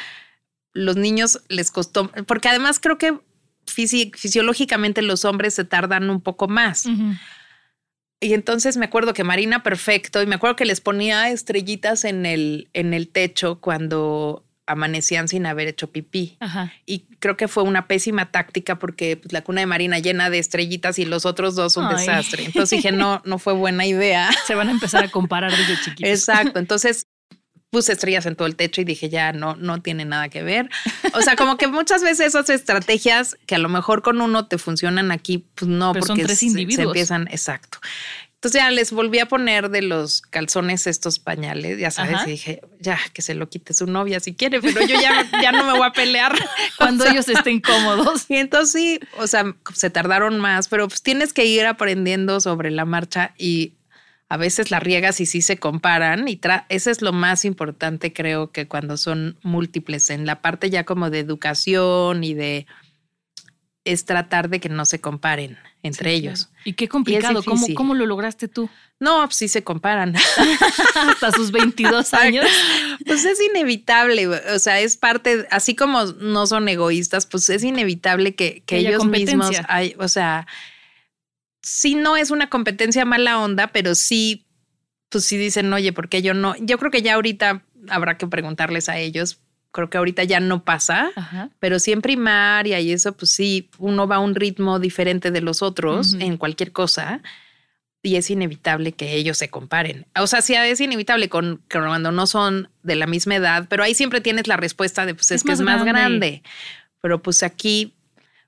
los 0.71 0.95
niños 0.95 1.41
les 1.49 1.71
costó, 1.71 2.09
porque 2.25 2.47
además 2.47 2.79
creo 2.79 2.97
que 2.97 3.19
fisiológicamente 3.65 5.01
los 5.01 5.25
hombres 5.25 5.55
se 5.55 5.65
tardan 5.65 6.09
un 6.09 6.21
poco 6.21 6.47
más. 6.47 6.87
Y 8.19 8.33
entonces 8.33 8.77
me 8.77 8.85
acuerdo 8.85 9.13
que 9.13 9.23
Marina 9.23 9.61
perfecto 9.61 10.21
y 10.21 10.25
me 10.25 10.35
acuerdo 10.35 10.55
que 10.55 10.65
les 10.65 10.81
ponía 10.81 11.29
estrellitas 11.29 12.03
en 12.03 12.25
el, 12.25 12.69
en 12.73 12.93
el 12.93 13.09
techo 13.09 13.59
cuando 13.59 14.43
amanecían 14.65 15.27
sin 15.27 15.45
haber 15.45 15.67
hecho 15.67 15.91
pipí. 15.91 16.37
Y 16.85 17.05
creo 17.19 17.37
que 17.37 17.47
fue 17.47 17.63
una 17.63 17.87
pésima 17.87 18.31
táctica 18.31 18.77
porque 18.79 19.17
pues, 19.17 19.31
la 19.31 19.43
cuna 19.43 19.61
de 19.61 19.67
Marina 19.67 19.99
llena 19.99 20.29
de 20.29 20.39
estrellitas 20.39 20.99
y 20.99 21.05
los 21.05 21.25
otros 21.25 21.55
dos 21.55 21.77
un 21.77 21.89
desastre. 21.89 22.45
Entonces 22.45 22.77
dije, 22.77 22.91
no, 22.91 23.21
no 23.23 23.39
fue 23.39 23.53
buena 23.53 23.85
idea. 23.85 24.29
Se 24.45 24.55
van 24.55 24.67
a 24.67 24.71
empezar 24.71 25.05
a 25.05 25.09
comparar 25.09 25.55
desde 25.55 25.79
chiquitos. 25.81 26.11
Exacto. 26.11 26.59
Entonces 26.59 27.07
puse 27.69 27.93
estrellas 27.93 28.25
en 28.25 28.35
todo 28.35 28.47
el 28.47 28.55
techo 28.55 28.81
y 28.81 28.85
dije, 28.85 29.09
ya 29.09 29.33
no, 29.33 29.55
no 29.55 29.81
tiene 29.81 30.05
nada 30.05 30.29
que 30.29 30.43
ver. 30.43 30.69
O 31.13 31.21
sea, 31.21 31.35
como 31.35 31.57
que 31.57 31.67
muchas 31.67 32.01
veces 32.01 32.27
esas 32.27 32.49
estrategias 32.49 33.37
que 33.45 33.55
a 33.55 33.59
lo 33.59 33.69
mejor 33.69 34.01
con 34.01 34.21
uno 34.21 34.47
te 34.47 34.57
funcionan 34.57 35.11
aquí, 35.11 35.45
pues 35.55 35.69
no, 35.69 35.93
porque 35.93 36.07
son 36.07 36.17
tres 36.17 36.43
individuos. 36.43 36.75
se 36.75 36.81
empiezan, 36.83 37.27
exacto. 37.29 37.79
Entonces 38.37 38.61
ya 38.61 38.69
les 38.69 38.91
volví 38.91 39.17
a 39.17 39.25
poner 39.25 39.71
de 39.71 39.81
los 39.81 40.21
calzones 40.21 40.85
estos 40.85 41.17
pañales, 41.17 41.79
ya 41.79 41.89
sabes, 41.89 42.19
y 42.27 42.31
dije, 42.31 42.61
ya, 42.79 42.99
que 43.11 43.23
se 43.23 43.33
lo 43.33 43.49
quite 43.49 43.73
su 43.73 43.87
novia 43.87 44.19
si 44.19 44.35
quiere, 44.35 44.61
pero 44.61 44.79
yo 44.85 45.01
ya, 45.01 45.27
ya 45.41 45.51
no 45.51 45.65
me 45.65 45.71
voy 45.71 45.87
a 45.87 45.91
pelear. 45.91 46.35
Cuando 46.77 47.03
ellos 47.05 47.27
estén 47.27 47.59
cómodos. 47.61 48.25
Y 48.29 48.35
entonces 48.35 48.71
sí, 48.71 48.99
o 49.17 49.25
sea, 49.25 49.55
se 49.73 49.89
tardaron 49.89 50.39
más, 50.39 50.67
pero 50.67 50.87
pues 50.87 51.01
tienes 51.01 51.33
que 51.33 51.45
ir 51.45 51.65
aprendiendo 51.65 52.39
sobre 52.39 52.69
la 52.69 52.85
marcha 52.85 53.33
y 53.39 53.73
a 54.29 54.37
veces 54.37 54.71
la 54.71 54.79
riegas 54.79 55.21
y 55.21 55.25
sí 55.25 55.41
se 55.41 55.57
comparan 55.57 56.27
y 56.27 56.39
ese 56.69 56.91
es 56.91 57.01
lo 57.01 57.13
más 57.13 57.45
importante 57.45 58.11
creo 58.13 58.51
que 58.51 58.67
cuando 58.67 58.97
son 58.97 59.37
múltiples 59.41 60.09
en 60.09 60.25
la 60.25 60.41
parte 60.41 60.69
ya 60.69 60.83
como 60.83 61.09
de 61.09 61.19
educación 61.19 62.23
y 62.23 62.33
de 62.33 62.67
es 63.85 64.03
tratar 64.03 64.49
de 64.49 64.59
que 64.59 64.67
no 64.67 64.85
se 64.85 64.99
comparen 64.99 65.57
entre 65.81 66.13
ellos. 66.13 66.49
Y 66.65 66.73
qué 66.73 66.89
complicado, 66.89 67.41
¿Cómo, 67.41 67.65
¿Cómo, 67.73 67.95
lo 67.95 68.05
lograste 68.05 68.49
tú? 68.49 68.69
No, 68.99 69.23
pues 69.25 69.37
sí 69.37 69.47
se 69.47 69.63
comparan. 69.63 70.13
Hasta 70.95 71.31
sus 71.31 71.51
22 71.51 72.13
años. 72.13 72.45
Pues 73.05 73.23
es 73.23 73.39
inevitable, 73.41 74.27
o 74.27 74.59
sea, 74.59 74.81
es 74.81 74.97
parte, 74.97 75.47
así 75.51 75.75
como 75.75 76.03
no 76.03 76.47
son 76.47 76.67
egoístas, 76.67 77.25
pues 77.25 77.49
es 77.49 77.63
inevitable 77.63 78.35
que, 78.35 78.61
que 78.65 78.79
ellos 78.79 79.05
mismos, 79.05 79.55
hay, 79.69 79.95
o 79.97 80.09
sea, 80.09 80.45
sí 81.61 81.95
no 81.95 82.17
es 82.17 82.31
una 82.31 82.49
competencia 82.49 83.05
mala 83.05 83.39
onda, 83.39 83.67
pero 83.67 83.95
sí, 83.95 84.45
pues 85.09 85.25
sí 85.25 85.37
dicen, 85.37 85.71
oye, 85.73 85.93
¿por 85.93 86.09
qué 86.09 86.21
yo 86.21 86.33
no? 86.33 86.55
Yo 86.59 86.77
creo 86.77 86.91
que 86.91 87.01
ya 87.01 87.15
ahorita 87.15 87.63
habrá 87.89 88.17
que 88.17 88.27
preguntarles 88.27 88.89
a 88.89 88.97
ellos, 88.97 89.39
creo 89.71 89.89
que 89.89 89.97
ahorita 89.97 90.23
ya 90.23 90.39
no 90.39 90.63
pasa, 90.63 91.11
pero 91.59 91.79
sí 91.79 91.91
en 91.91 92.01
primaria 92.01 92.79
y 92.79 92.91
eso, 92.91 93.15
pues 93.15 93.31
sí, 93.31 93.69
uno 93.77 94.07
va 94.07 94.17
a 94.17 94.19
un 94.19 94.35
ritmo 94.35 94.79
diferente 94.79 95.31
de 95.31 95.41
los 95.41 95.61
otros 95.61 96.13
en 96.13 96.37
cualquier 96.37 96.71
cosa 96.71 97.21
y 98.07 98.15
es 98.15 98.29
inevitable 98.29 98.93
que 98.93 99.15
ellos 99.15 99.37
se 99.37 99.49
comparen. 99.49 100.07
O 100.19 100.27
sea, 100.27 100.41
sí 100.41 100.55
es 100.55 100.79
inevitable 100.79 101.29
con, 101.29 101.61
cuando 101.69 102.11
no 102.11 102.25
son 102.25 102.69
de 102.81 102.95
la 102.95 103.05
misma 103.05 103.35
edad, 103.35 103.67
pero 103.69 103.83
ahí 103.83 103.93
siempre 103.93 104.21
tienes 104.21 104.47
la 104.47 104.55
respuesta 104.55 105.05
de, 105.05 105.13
pues 105.13 105.31
es, 105.31 105.43
que 105.43 105.51
es 105.51 105.61
más 105.61 105.83
grande. 105.83 106.41
Pero 107.01 107.21
pues 107.21 107.43
aquí 107.43 107.93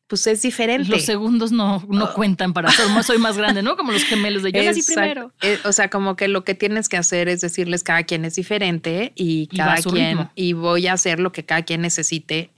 pues 0.09 0.25
es 0.25 0.41
diferente. 0.41 0.89
Los 0.89 1.05
segundos 1.05 1.51
no, 1.51 1.85
no 1.87 2.05
oh. 2.05 2.13
cuentan 2.15 2.51
para 2.51 2.71
ser 2.71 2.89
más, 2.89 3.05
soy 3.05 3.19
más 3.19 3.37
grande, 3.37 3.61
¿no? 3.61 3.77
Como 3.77 3.91
los 3.91 4.03
gemelos 4.03 4.41
de 4.41 4.51
yo 4.51 4.63
nací 4.63 4.81
primero. 4.81 5.31
Eh, 5.41 5.59
o 5.65 5.71
sea, 5.71 5.91
como 5.91 6.15
que 6.15 6.27
lo 6.27 6.43
que 6.43 6.55
tienes 6.55 6.89
que 6.89 6.97
hacer 6.97 7.29
es 7.29 7.41
decirles 7.41 7.83
cada 7.83 8.01
quien 8.03 8.25
es 8.25 8.33
diferente 8.33 9.13
y 9.13 9.45
cada 9.55 9.75
quien 9.75 10.31
y 10.33 10.53
voy 10.53 10.87
a 10.87 10.93
hacer 10.93 11.19
lo 11.19 11.31
que 11.31 11.45
cada 11.45 11.61
quien 11.61 11.81
necesite 11.81 12.49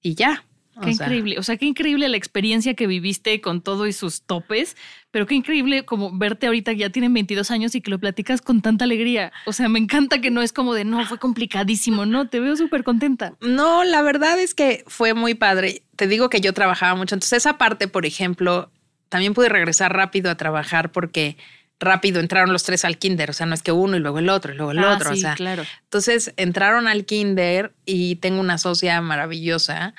y 0.00 0.14
ya. 0.14 0.46
Qué 0.82 0.90
increíble. 0.90 1.38
O 1.38 1.42
sea, 1.42 1.56
qué 1.56 1.66
increíble 1.66 2.08
la 2.08 2.16
experiencia 2.16 2.74
que 2.74 2.86
viviste 2.86 3.40
con 3.40 3.60
todo 3.60 3.86
y 3.86 3.92
sus 3.92 4.22
topes, 4.22 4.76
pero 5.10 5.26
qué 5.26 5.34
increíble 5.34 5.84
como 5.84 6.16
verte 6.16 6.46
ahorita 6.46 6.72
que 6.72 6.78
ya 6.78 6.90
tienen 6.90 7.12
22 7.12 7.50
años 7.50 7.74
y 7.74 7.80
que 7.82 7.90
lo 7.90 7.98
platicas 7.98 8.40
con 8.40 8.62
tanta 8.62 8.84
alegría. 8.84 9.32
O 9.44 9.52
sea, 9.52 9.68
me 9.68 9.78
encanta 9.78 10.20
que 10.20 10.30
no 10.30 10.40
es 10.40 10.52
como 10.52 10.72
de, 10.74 10.84
no, 10.84 11.04
fue 11.06 11.18
complicadísimo, 11.18 12.06
no, 12.06 12.28
te 12.28 12.40
veo 12.40 12.56
súper 12.56 12.84
contenta. 12.84 13.34
No, 13.40 13.84
la 13.84 14.00
verdad 14.02 14.38
es 14.40 14.54
que 14.54 14.84
fue 14.86 15.12
muy 15.14 15.34
padre. 15.34 15.82
Te 15.96 16.06
digo 16.06 16.30
que 16.30 16.40
yo 16.40 16.52
trabajaba 16.54 16.94
mucho. 16.94 17.14
Entonces, 17.14 17.36
esa 17.38 17.58
parte, 17.58 17.86
por 17.88 18.06
ejemplo, 18.06 18.70
también 19.10 19.34
pude 19.34 19.50
regresar 19.50 19.94
rápido 19.94 20.30
a 20.30 20.36
trabajar 20.36 20.90
porque 20.90 21.36
rápido 21.78 22.20
entraron 22.20 22.52
los 22.52 22.62
tres 22.62 22.84
al 22.84 22.96
kinder, 22.96 23.30
o 23.30 23.32
sea, 23.32 23.44
no 23.44 23.54
es 23.54 23.62
que 23.62 23.72
uno 23.72 23.96
y 23.96 24.00
luego 24.00 24.20
el 24.20 24.28
otro 24.28 24.52
y 24.54 24.56
luego 24.56 24.70
el 24.70 24.78
Ah, 24.78 24.94
otro, 24.94 25.10
o 25.10 25.14
sí, 25.14 25.20
sea, 25.22 25.34
claro. 25.34 25.64
entonces 25.82 26.32
entraron 26.36 26.86
al 26.86 27.04
kinder 27.04 27.72
y 27.84 28.14
tengo 28.16 28.38
una 28.40 28.56
socia 28.56 29.00
maravillosa 29.00 29.92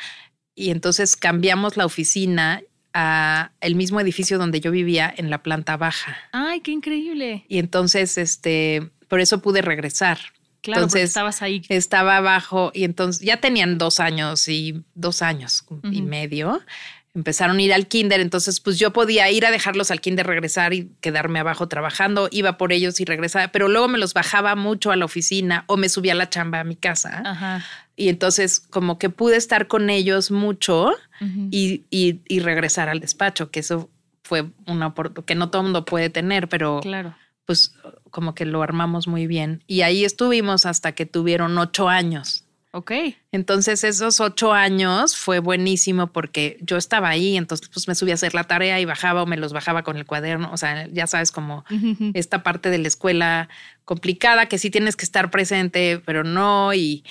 y 0.55 0.69
entonces 0.71 1.15
cambiamos 1.15 1.77
la 1.77 1.85
oficina 1.85 2.61
a 2.93 3.51
el 3.61 3.75
mismo 3.75 3.99
edificio 3.99 4.37
donde 4.37 4.59
yo 4.61 4.69
vivía 4.71 5.11
en 5.17 5.29
la 5.29 5.41
planta 5.41 5.77
baja 5.77 6.17
Ay, 6.31 6.61
qué 6.61 6.71
increíble. 6.71 7.45
y 7.47 7.57
entonces 7.57 8.17
este 8.17 8.89
por 9.07 9.19
eso 9.19 9.41
pude 9.43 9.61
regresar. 9.61 10.17
Claro, 10.61 10.83
porque 10.83 10.99
Entonces, 11.01 11.09
estabas 11.09 11.41
ahí. 11.43 11.61
Estaba 11.69 12.17
abajo 12.17 12.71
y 12.73 12.83
entonces 12.85 13.21
ya 13.21 13.37
tenían 13.37 13.77
dos 13.77 13.99
años 13.99 14.47
y 14.47 14.81
dos 14.95 15.21
años 15.21 15.65
y 15.91 16.01
medio. 16.01 16.61
Empezaron 17.15 17.57
a 17.57 17.61
ir 17.61 17.71
al 17.73 17.87
kinder, 17.87 18.19
entonces 18.21 18.59
pues 18.59 18.79
yo 18.79 18.91
podía 18.91 19.29
ir 19.29 19.45
a 19.45 19.51
dejarlos 19.51 19.91
al 19.91 20.01
kinder, 20.01 20.25
regresar 20.25 20.73
y 20.73 20.89
quedarme 20.99 21.39
abajo 21.39 21.67
trabajando, 21.67 22.27
iba 22.31 22.57
por 22.57 22.73
ellos 22.73 22.99
y 22.99 23.05
regresaba, 23.05 23.49
pero 23.49 23.67
luego 23.67 23.87
me 23.87 23.99
los 23.99 24.15
bajaba 24.15 24.55
mucho 24.55 24.91
a 24.91 24.95
la 24.95 25.05
oficina 25.05 25.63
o 25.67 25.77
me 25.77 25.89
subía 25.89 26.13
a 26.13 26.15
la 26.15 26.29
chamba 26.29 26.59
a 26.61 26.63
mi 26.63 26.75
casa. 26.75 27.21
Ajá. 27.23 27.63
Y 27.95 28.09
entonces 28.09 28.59
como 28.59 28.97
que 28.97 29.09
pude 29.11 29.35
estar 29.35 29.67
con 29.67 29.91
ellos 29.91 30.31
mucho 30.31 30.91
y- 31.51 31.83
y 31.91 32.39
regresar 32.39 32.89
al 32.89 32.99
despacho, 32.99 33.51
que 33.51 33.59
eso 33.59 33.89
fue 34.23 34.45
una 34.65 34.87
oportunidad 34.87 35.25
que 35.25 35.35
no 35.35 35.49
todo 35.51 35.61
el 35.61 35.65
mundo 35.67 35.85
puede 35.85 36.09
tener, 36.09 36.49
pero 36.49 36.79
Claro. 36.81 37.13
pues 37.45 37.75
como 38.09 38.33
que 38.33 38.45
lo 38.45 38.63
armamos 38.63 39.07
muy 39.07 39.27
bien. 39.27 39.63
Y 39.67 39.81
ahí 39.81 40.03
estuvimos 40.03 40.65
hasta 40.65 40.93
que 40.93 41.05
tuvieron 41.05 41.57
ocho 41.59 41.89
años. 41.89 42.45
Ok. 42.75 42.91
Entonces 43.31 43.83
esos 43.83 44.19
ocho 44.19 44.51
años 44.51 45.15
fue 45.15 45.37
buenísimo 45.37 46.07
porque 46.07 46.57
yo 46.61 46.75
estaba 46.75 47.09
ahí, 47.09 47.37
entonces 47.37 47.69
pues 47.69 47.87
me 47.87 47.93
subía 47.93 48.13
a 48.13 48.15
hacer 48.15 48.33
la 48.33 48.45
tarea 48.45 48.79
y 48.79 48.85
bajaba 48.85 49.21
o 49.21 49.27
me 49.27 49.37
los 49.37 49.53
bajaba 49.53 49.83
con 49.83 49.95
el 49.95 50.07
cuaderno, 50.07 50.49
o 50.51 50.57
sea, 50.57 50.87
ya 50.87 51.05
sabes 51.05 51.31
como 51.31 51.65
esta 52.15 52.41
parte 52.41 52.71
de 52.71 52.79
la 52.79 52.87
escuela 52.87 53.47
complicada 53.85 54.47
que 54.47 54.57
sí 54.57 54.71
tienes 54.71 54.95
que 54.95 55.05
estar 55.05 55.29
presente, 55.29 56.01
pero 56.03 56.23
no 56.23 56.73
y 56.73 57.03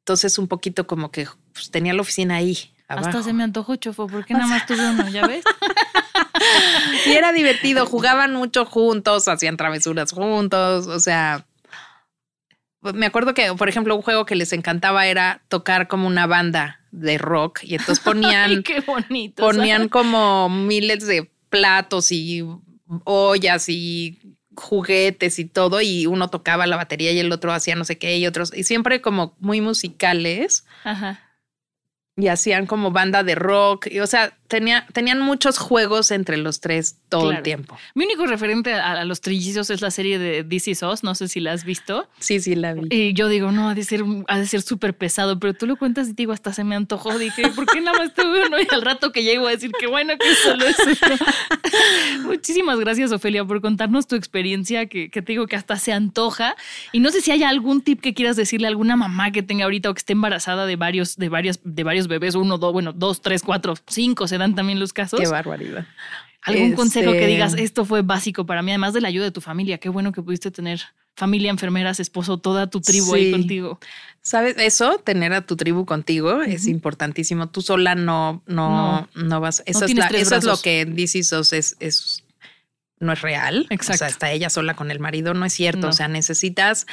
entonces 0.00 0.38
un 0.38 0.48
poquito 0.48 0.86
como 0.86 1.10
que 1.10 1.26
pues, 1.54 1.70
tenía 1.70 1.94
la 1.94 2.02
oficina 2.02 2.36
ahí. 2.36 2.58
Hasta 2.86 3.22
se 3.22 3.32
me 3.32 3.42
antojó, 3.42 3.76
chofo, 3.76 4.06
porque 4.06 4.34
nada 4.34 4.46
más 4.46 4.66
tuve 4.66 4.86
uno, 4.86 5.08
¿ya 5.08 5.26
ves? 5.26 5.44
Y 7.06 7.12
era 7.12 7.32
divertido, 7.32 7.86
jugaban 7.86 8.34
mucho 8.34 8.66
juntos, 8.66 9.28
hacían 9.28 9.56
travesuras 9.56 10.12
juntos, 10.12 10.86
o 10.86 11.00
sea, 11.00 11.45
me 12.94 13.06
acuerdo 13.06 13.34
que, 13.34 13.52
por 13.54 13.68
ejemplo, 13.68 13.94
un 13.96 14.02
juego 14.02 14.24
que 14.26 14.34
les 14.34 14.52
encantaba 14.52 15.06
era 15.06 15.42
tocar 15.48 15.88
como 15.88 16.06
una 16.06 16.26
banda 16.26 16.80
de 16.90 17.18
rock 17.18 17.60
y 17.62 17.74
entonces 17.74 18.00
ponían, 18.04 18.50
Ay, 18.50 18.62
qué 18.62 18.80
bonito. 18.80 19.42
ponían 19.42 19.88
como 19.88 20.48
miles 20.48 21.06
de 21.06 21.30
platos 21.48 22.12
y 22.12 22.44
ollas 23.04 23.68
y 23.68 24.18
juguetes 24.56 25.38
y 25.38 25.44
todo 25.44 25.80
y 25.82 26.06
uno 26.06 26.28
tocaba 26.28 26.66
la 26.66 26.76
batería 26.76 27.12
y 27.12 27.18
el 27.18 27.30
otro 27.30 27.52
hacía 27.52 27.74
no 27.76 27.84
sé 27.84 27.98
qué 27.98 28.16
y 28.16 28.26
otros 28.26 28.52
y 28.56 28.64
siempre 28.64 29.02
como 29.02 29.36
muy 29.38 29.60
musicales 29.60 30.64
Ajá. 30.82 31.20
y 32.16 32.28
hacían 32.28 32.66
como 32.66 32.90
banda 32.90 33.22
de 33.22 33.34
rock 33.34 33.88
y 33.88 34.00
o 34.00 34.06
sea 34.06 34.36
tenía, 34.48 34.86
tenían 34.92 35.20
muchos 35.20 35.58
juegos 35.58 36.10
entre 36.10 36.36
los 36.36 36.60
tres 36.60 36.96
todo 37.08 37.22
Claro. 37.22 37.36
el 37.38 37.42
tiempo 37.42 37.76
Mi 37.94 38.04
único 38.04 38.26
referente 38.26 38.72
a, 38.74 38.92
a 39.00 39.04
los 39.04 39.20
trillizos 39.20 39.70
es 39.70 39.80
la 39.80 39.90
serie 39.90 40.18
de 40.18 40.44
This 40.44 40.68
Is 40.68 40.82
Us, 40.82 41.02
no 41.02 41.14
sé 41.14 41.28
si 41.28 41.40
la 41.40 41.52
has 41.52 41.64
visto. 41.64 42.08
sí 42.18 42.40
sí 42.40 42.54
la 42.54 42.74
vi 42.74 42.82
Y 42.90 43.12
yo 43.14 43.28
digo, 43.28 43.52
no, 43.52 43.68
ha 43.70 43.74
de 43.74 43.84
ser, 43.84 44.02
ha 44.28 44.38
de 44.38 44.46
ser 44.46 44.62
súper 44.62 44.96
pesado, 44.96 45.38
pero 45.38 45.54
tú 45.54 45.66
lo 45.66 45.76
cuentas 45.76 46.08
y 46.08 46.12
digo, 46.12 46.32
hasta 46.32 46.52
se 46.52 46.64
me 46.64 46.74
antojó. 46.76 47.18
Dije, 47.18 47.48
¿por 47.50 47.66
qué 47.66 47.80
nada 47.80 47.98
más 47.98 48.14
tuve 48.14 48.46
uno? 48.46 48.56
Y 48.60 48.66
al 48.72 48.82
rato 48.82 49.12
que 49.12 49.22
llego 49.22 49.46
a 49.46 49.50
decir, 49.50 49.70
qué 49.78 49.86
bueno 49.86 50.14
que 50.18 50.34
solo 50.36 50.66
es 50.66 50.76
uno. 50.78 51.16
Muchísimas 52.24 52.78
gracias, 52.78 53.12
Ofelia, 53.12 53.44
por 53.44 53.60
contarnos 53.60 54.06
tu 54.06 54.16
experiencia, 54.16 54.86
que, 54.86 55.10
que 55.10 55.22
te 55.22 55.32
digo 55.32 55.46
que 55.46 55.56
hasta 55.56 55.76
se 55.76 55.92
antoja. 55.92 56.56
Y 56.92 57.00
no 57.00 57.10
sé 57.10 57.20
si 57.20 57.30
hay 57.30 57.42
algún 57.42 57.80
tip 57.82 58.00
que 58.00 58.14
quieras 58.14 58.36
decirle 58.36 58.66
a 58.66 58.70
alguna 58.70 58.96
mamá 58.96 59.30
que 59.32 59.42
tenga 59.42 59.64
ahorita 59.64 59.90
o 59.90 59.94
que 59.94 59.98
esté 59.98 60.12
embarazada 60.12 60.66
de 60.66 60.76
varios, 60.76 61.16
de 61.16 61.28
varias, 61.28 61.60
de 61.64 61.84
varios 61.84 62.08
bebés, 62.08 62.34
uno, 62.34 62.58
dos, 62.58 62.72
bueno, 62.72 62.92
dos, 62.92 63.20
tres, 63.22 63.42
cuatro, 63.42 63.74
cinco, 63.86 64.26
se 64.36 64.38
dan 64.38 64.54
también 64.54 64.78
los 64.78 64.92
casos. 64.92 65.18
qué 65.20 65.26
barbaridad. 65.28 65.86
¿Algún 66.42 66.74
consejo 66.74 67.10
que 67.10 67.18
Este, 67.18 67.26
digas, 67.26 67.54
esto 67.54 67.84
fue 67.84 68.02
básico 68.02 68.46
para 68.46 68.62
mí, 68.62 68.70
además 68.70 68.94
de 68.94 69.00
la 69.00 69.08
ayuda 69.08 69.24
de 69.24 69.32
tu 69.32 69.40
familia? 69.40 69.78
Qué 69.78 69.88
bueno 69.88 70.12
que 70.12 70.22
pudiste 70.22 70.52
tener 70.52 70.80
familia, 71.16 71.50
enfermeras, 71.50 71.98
esposo, 71.98 72.38
toda 72.38 72.68
tu 72.68 72.80
tribu 72.80 73.14
ahí 73.14 73.32
contigo. 73.32 73.80
sabes 74.22 74.54
eso 74.58 74.98
tener 74.98 75.32
a 75.32 75.40
tu 75.44 75.56
tribu 75.56 75.84
contigo 75.86 76.42
es 76.42 76.66
importantísimo. 76.68 77.48
Tú 77.48 77.62
sola 77.62 77.94
no 77.96 78.42
no 78.46 79.08
no, 79.14 79.40
vas 79.40 79.62
eso, 79.66 79.86
es, 79.86 79.94
la- 79.94 80.06
eso 80.06 80.36
es 80.36 80.44
lo 80.44 80.56
que 80.60 80.86
Us 81.32 81.52
es, 81.52 81.76
es 81.80 82.22
no 83.00 83.12
es 83.12 83.22
real. 83.22 83.66
Exacto. 83.70 83.94
o 83.94 83.98
sea 83.98 84.08
está 84.08 84.30
ella 84.30 84.48
sola 84.50 84.74
con 84.74 84.90
el 84.92 85.00
marido 85.00 85.34
no 85.34 85.44
es 85.46 85.52
cierto. 85.52 85.88
O 85.88 85.92
sea 85.92 86.06
necesitas 86.06 86.86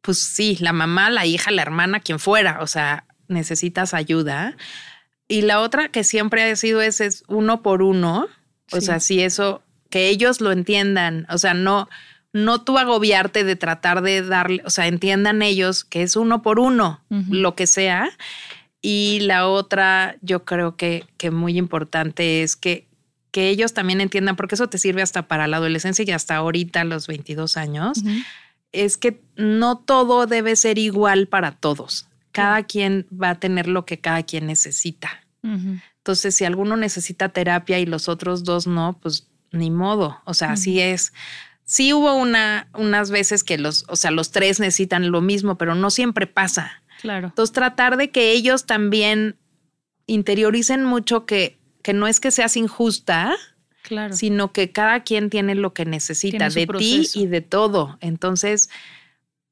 pues 0.00 0.18
sí 0.18 0.56
la 0.60 0.72
mamá 0.72 1.10
la 1.10 1.26
hija 1.26 1.50
la 1.50 1.60
hermana 1.62 2.00
quien 2.00 2.18
fuera. 2.20 2.58
O 2.62 2.66
sea 2.66 3.04
necesitas 3.26 3.92
ayuda 3.92 4.56
y 5.28 5.42
la 5.42 5.60
otra 5.60 5.88
que 5.90 6.04
siempre 6.04 6.42
ha 6.50 6.56
sido 6.56 6.80
es, 6.80 7.00
es 7.00 7.22
uno 7.28 7.62
por 7.62 7.82
uno 7.82 8.26
o 8.72 8.80
Sí. 8.80 8.86
sea 8.86 9.00
si 9.00 9.20
eso 9.22 9.62
que 9.90 10.08
ellos 10.08 10.40
lo 10.40 10.52
entiendan 10.52 11.26
o 11.30 11.38
sea 11.38 11.54
no 11.54 11.88
no 12.32 12.62
tú 12.62 12.76
agobiarte 12.78 13.42
de 13.44 13.56
tratar 13.56 14.02
de 14.02 14.22
darle, 14.22 14.62
o 14.66 14.70
sea, 14.70 14.86
entiendan 14.86 15.40
ellos 15.40 15.82
que 15.84 16.02
es 16.02 16.14
uno 16.14 16.42
por 16.42 16.60
uno, 16.60 17.00
lo 17.08 17.54
que 17.54 17.66
sea. 17.66 18.10
Y 18.82 19.20
la 19.20 19.48
otra, 19.48 20.16
yo 20.20 20.44
creo 20.44 20.76
que, 20.76 21.06
que 21.16 21.30
muy 21.30 21.56
importante 21.56 22.42
es 22.42 22.54
que, 22.54 22.86
que 23.30 23.48
ellos 23.48 23.72
también 23.72 24.02
entiendan, 24.02 24.36
porque 24.36 24.56
eso 24.56 24.68
te 24.68 24.76
sirve 24.76 25.00
hasta 25.00 25.26
para 25.26 25.48
la 25.48 25.56
adolescencia 25.56 26.04
y 26.06 26.10
hasta 26.10 26.36
ahorita, 26.36 26.84
los 26.84 27.06
22 27.06 27.56
años, 27.56 28.02
es 28.72 28.98
que 28.98 29.22
no 29.36 29.78
todo 29.78 30.26
debe 30.26 30.54
ser 30.54 30.78
igual 30.78 31.28
para 31.28 31.52
todos. 31.52 32.07
Cada 32.38 32.62
quien 32.64 33.06
va 33.12 33.30
a 33.30 33.40
tener 33.40 33.68
lo 33.68 33.84
que 33.84 33.98
cada 33.98 34.22
quien 34.22 34.46
necesita. 34.46 35.10
Entonces, 35.42 36.34
si 36.34 36.44
alguno 36.44 36.76
necesita 36.76 37.28
terapia 37.30 37.78
y 37.78 37.86
los 37.86 38.08
otros 38.08 38.44
dos 38.44 38.66
no, 38.66 38.98
pues 39.00 39.28
ni 39.52 39.70
modo. 39.70 40.20
O 40.24 40.34
sea, 40.34 40.52
así 40.52 40.80
es. 40.80 41.12
Sí 41.64 41.92
hubo 41.92 42.14
una, 42.14 42.68
unas 42.74 43.10
veces 43.10 43.44
que 43.44 43.58
los, 43.58 43.84
o 43.88 43.96
sea, 43.96 44.10
los 44.10 44.30
tres 44.30 44.58
necesitan 44.60 45.10
lo 45.10 45.20
mismo, 45.20 45.56
pero 45.58 45.74
no 45.74 45.90
siempre 45.90 46.26
pasa. 46.26 46.82
Claro. 47.00 47.28
Entonces, 47.28 47.52
tratar 47.52 47.96
de 47.96 48.10
que 48.10 48.32
ellos 48.32 48.66
también 48.66 49.36
interioricen 50.06 50.84
mucho 50.84 51.26
que, 51.26 51.58
que 51.82 51.92
no 51.92 52.06
es 52.06 52.20
que 52.20 52.30
seas 52.30 52.56
injusta, 52.56 53.34
Claro. 53.82 54.14
sino 54.14 54.52
que 54.52 54.70
cada 54.70 55.02
quien 55.02 55.30
tiene 55.30 55.54
lo 55.54 55.72
que 55.72 55.86
necesita 55.86 56.48
Tiene 56.50 56.66
de 56.66 56.78
ti 56.78 57.08
y 57.14 57.26
de 57.26 57.40
todo. 57.40 57.96
Entonces, 58.02 58.68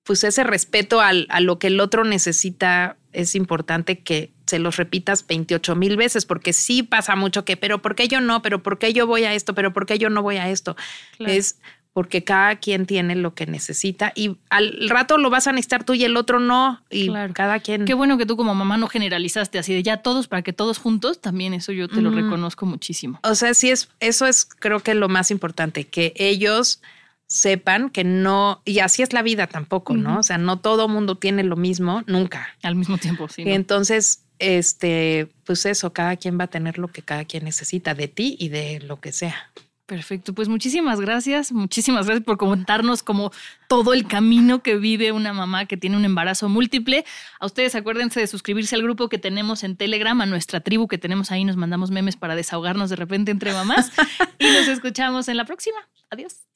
pues 0.07 0.25
ese 0.25 0.45
respeto 0.45 1.01
al- 1.01 1.27
a 1.31 1.41
lo 1.41 1.59
que 1.59 1.67
el 1.67 1.81
otro 1.81 2.05
necesita 2.05 2.97
es 3.13 3.35
importante 3.35 3.99
que 3.99 4.31
se 4.47 4.59
los 4.59 4.77
repitas 4.77 5.27
28 5.27 5.75
mil 5.75 5.97
veces, 5.97 6.25
porque 6.27 6.53
sí 6.53 6.83
pasa 6.83 7.17
mucho 7.17 7.45
que, 7.45 7.57
pero 7.57 7.83
¿por 7.83 7.95
qué 7.97 8.07
yo 8.09 8.21
no? 8.21 8.43
¿Pero 8.43 8.63
por 8.63 8.79
qué 8.79 8.93
yo 8.93 9.07
voy 9.07 9.25
a 9.25 9.35
esto? 9.35 9.55
¿Pero 9.55 9.73
por 9.73 9.87
qué 9.87 9.99
yo 9.99 10.09
no 10.11 10.23
voy 10.23 10.37
a 10.37 10.49
esto? 10.49 10.77
Claro. 11.17 11.33
Es 11.33 11.59
porque 11.93 12.25
cada 12.25 12.57
quien 12.57 12.85
tiene 12.85 13.17
lo 13.17 13.35
que 13.35 13.47
necesita 13.47 14.13
y 14.15 14.37
al 14.51 14.91
rato 14.91 15.17
lo 15.17 15.31
vas 15.31 15.47
a 15.47 15.53
necesitar 15.53 15.83
tú 15.83 15.95
y 15.95 16.05
el 16.05 16.19
otro 16.19 16.41
no. 16.41 16.83
Y 16.91 17.07
Claro. 17.07 17.33
cada 17.33 17.59
quien... 17.61 17.87
Qué 17.87 17.95
bueno 17.95 18.19
que 18.19 18.27
tú 18.27 18.37
como 18.37 18.55
mamá 18.55 18.77
no 18.77 18.87
generalizaste 18.87 19.59
así 19.59 19.73
de 19.73 19.83
ya 19.83 19.97
todos 19.97 20.29
para 20.29 20.43
que 20.43 20.53
todos 20.53 20.77
juntos, 20.77 21.23
también 21.23 21.55
eso 21.55 21.73
yo 21.73 21.89
te 21.89 22.03
lo 22.03 22.11
reconozco 22.11 22.67
muchísimo. 22.67 23.19
O 23.23 23.35
sea, 23.35 23.55
sí 23.55 23.71
es, 23.71 23.89
eso 24.01 24.27
es 24.27 24.45
creo 24.45 24.81
que 24.81 24.95
lo 24.95 25.09
más 25.09 25.31
importante, 25.31 25.85
que 25.85 26.13
ellos 26.17 26.83
sepan 27.27 27.91
que 27.91 28.05
no, 28.05 28.63
y 28.65 28.79
así 28.79 29.03
es 29.03 29.13
la 29.13 29.23
vida 29.23 29.47
tampoco, 29.47 29.95
¿no? 29.95 30.21
O 30.21 30.23
sea, 30.23 30.39
no 30.39 30.59
todo 30.59 30.89
mundo 30.89 31.17
tiene 31.17 31.43
lo 31.43 31.57
mismo, 31.57 32.03
nunca. 32.07 32.49
Al 32.63 32.77
mismo 32.77 32.99
tiempo, 32.99 33.29
sí. 33.29 33.43
Y 33.43 33.47
¿no? 33.47 33.51
entonces, 33.53 34.25
este, 34.39 35.29
pues 35.45 35.67
eso, 35.67 35.93
cada 35.93 36.17
quien 36.17 36.39
va 36.39 36.45
a 36.45 36.49
tener 36.49 36.79
lo 36.79 36.89
que 36.89 37.03
cada 37.03 37.25
quien 37.25 37.45
necesita 37.45 37.95
de 37.95 38.09
ti 38.09 38.37
y 38.39 38.49
de 38.49 38.81
lo 38.81 39.01
que 39.01 39.13
sea. 39.13 39.51
Perfecto, 39.87 40.35
pues 40.35 40.49
muchísimas 40.49 41.01
gracias, 41.01 41.53
muchísimas 41.53 42.07
gracias 42.07 42.25
por 42.25 42.39
contarnos 42.39 43.05
como 43.05 43.31
todo 43.69 43.93
el 43.95 44.09
camino 44.09 44.61
que 44.61 44.77
vive 44.77 45.13
una 45.13 45.33
mamá 45.33 45.67
que 45.67 45.77
tiene 45.77 45.97
un 45.97 46.05
embarazo 46.05 46.49
múltiple. 46.49 47.05
A 47.39 47.47
ustedes 47.47 47.77
acuérdense 47.77 48.19
de 48.19 48.27
suscribirse 48.27 48.75
al 48.75 48.83
grupo 48.83 49.09
que 49.09 49.19
tenemos 49.19 49.63
en 49.63 49.77
Telegram, 49.77 50.21
a 50.21 50.27
nuestra 50.27 50.59
tribu 50.59 50.89
que 50.89 50.99
tenemos 50.99 51.31
ahí, 51.31 51.45
nos 51.45 51.57
mandamos 51.57 51.93
memes 51.93 52.17
para 52.17 52.35
desahogarnos 52.35 52.91
de 52.91 52.97
repente 52.97 53.31
entre 53.31 53.53
mamás 53.53 53.93
y 54.41 54.47
nos 54.47 54.67
escuchamos 54.67 55.29
en 55.29 55.37
la 55.37 55.45
próxima. 55.45 55.79
Adiós. 56.11 56.56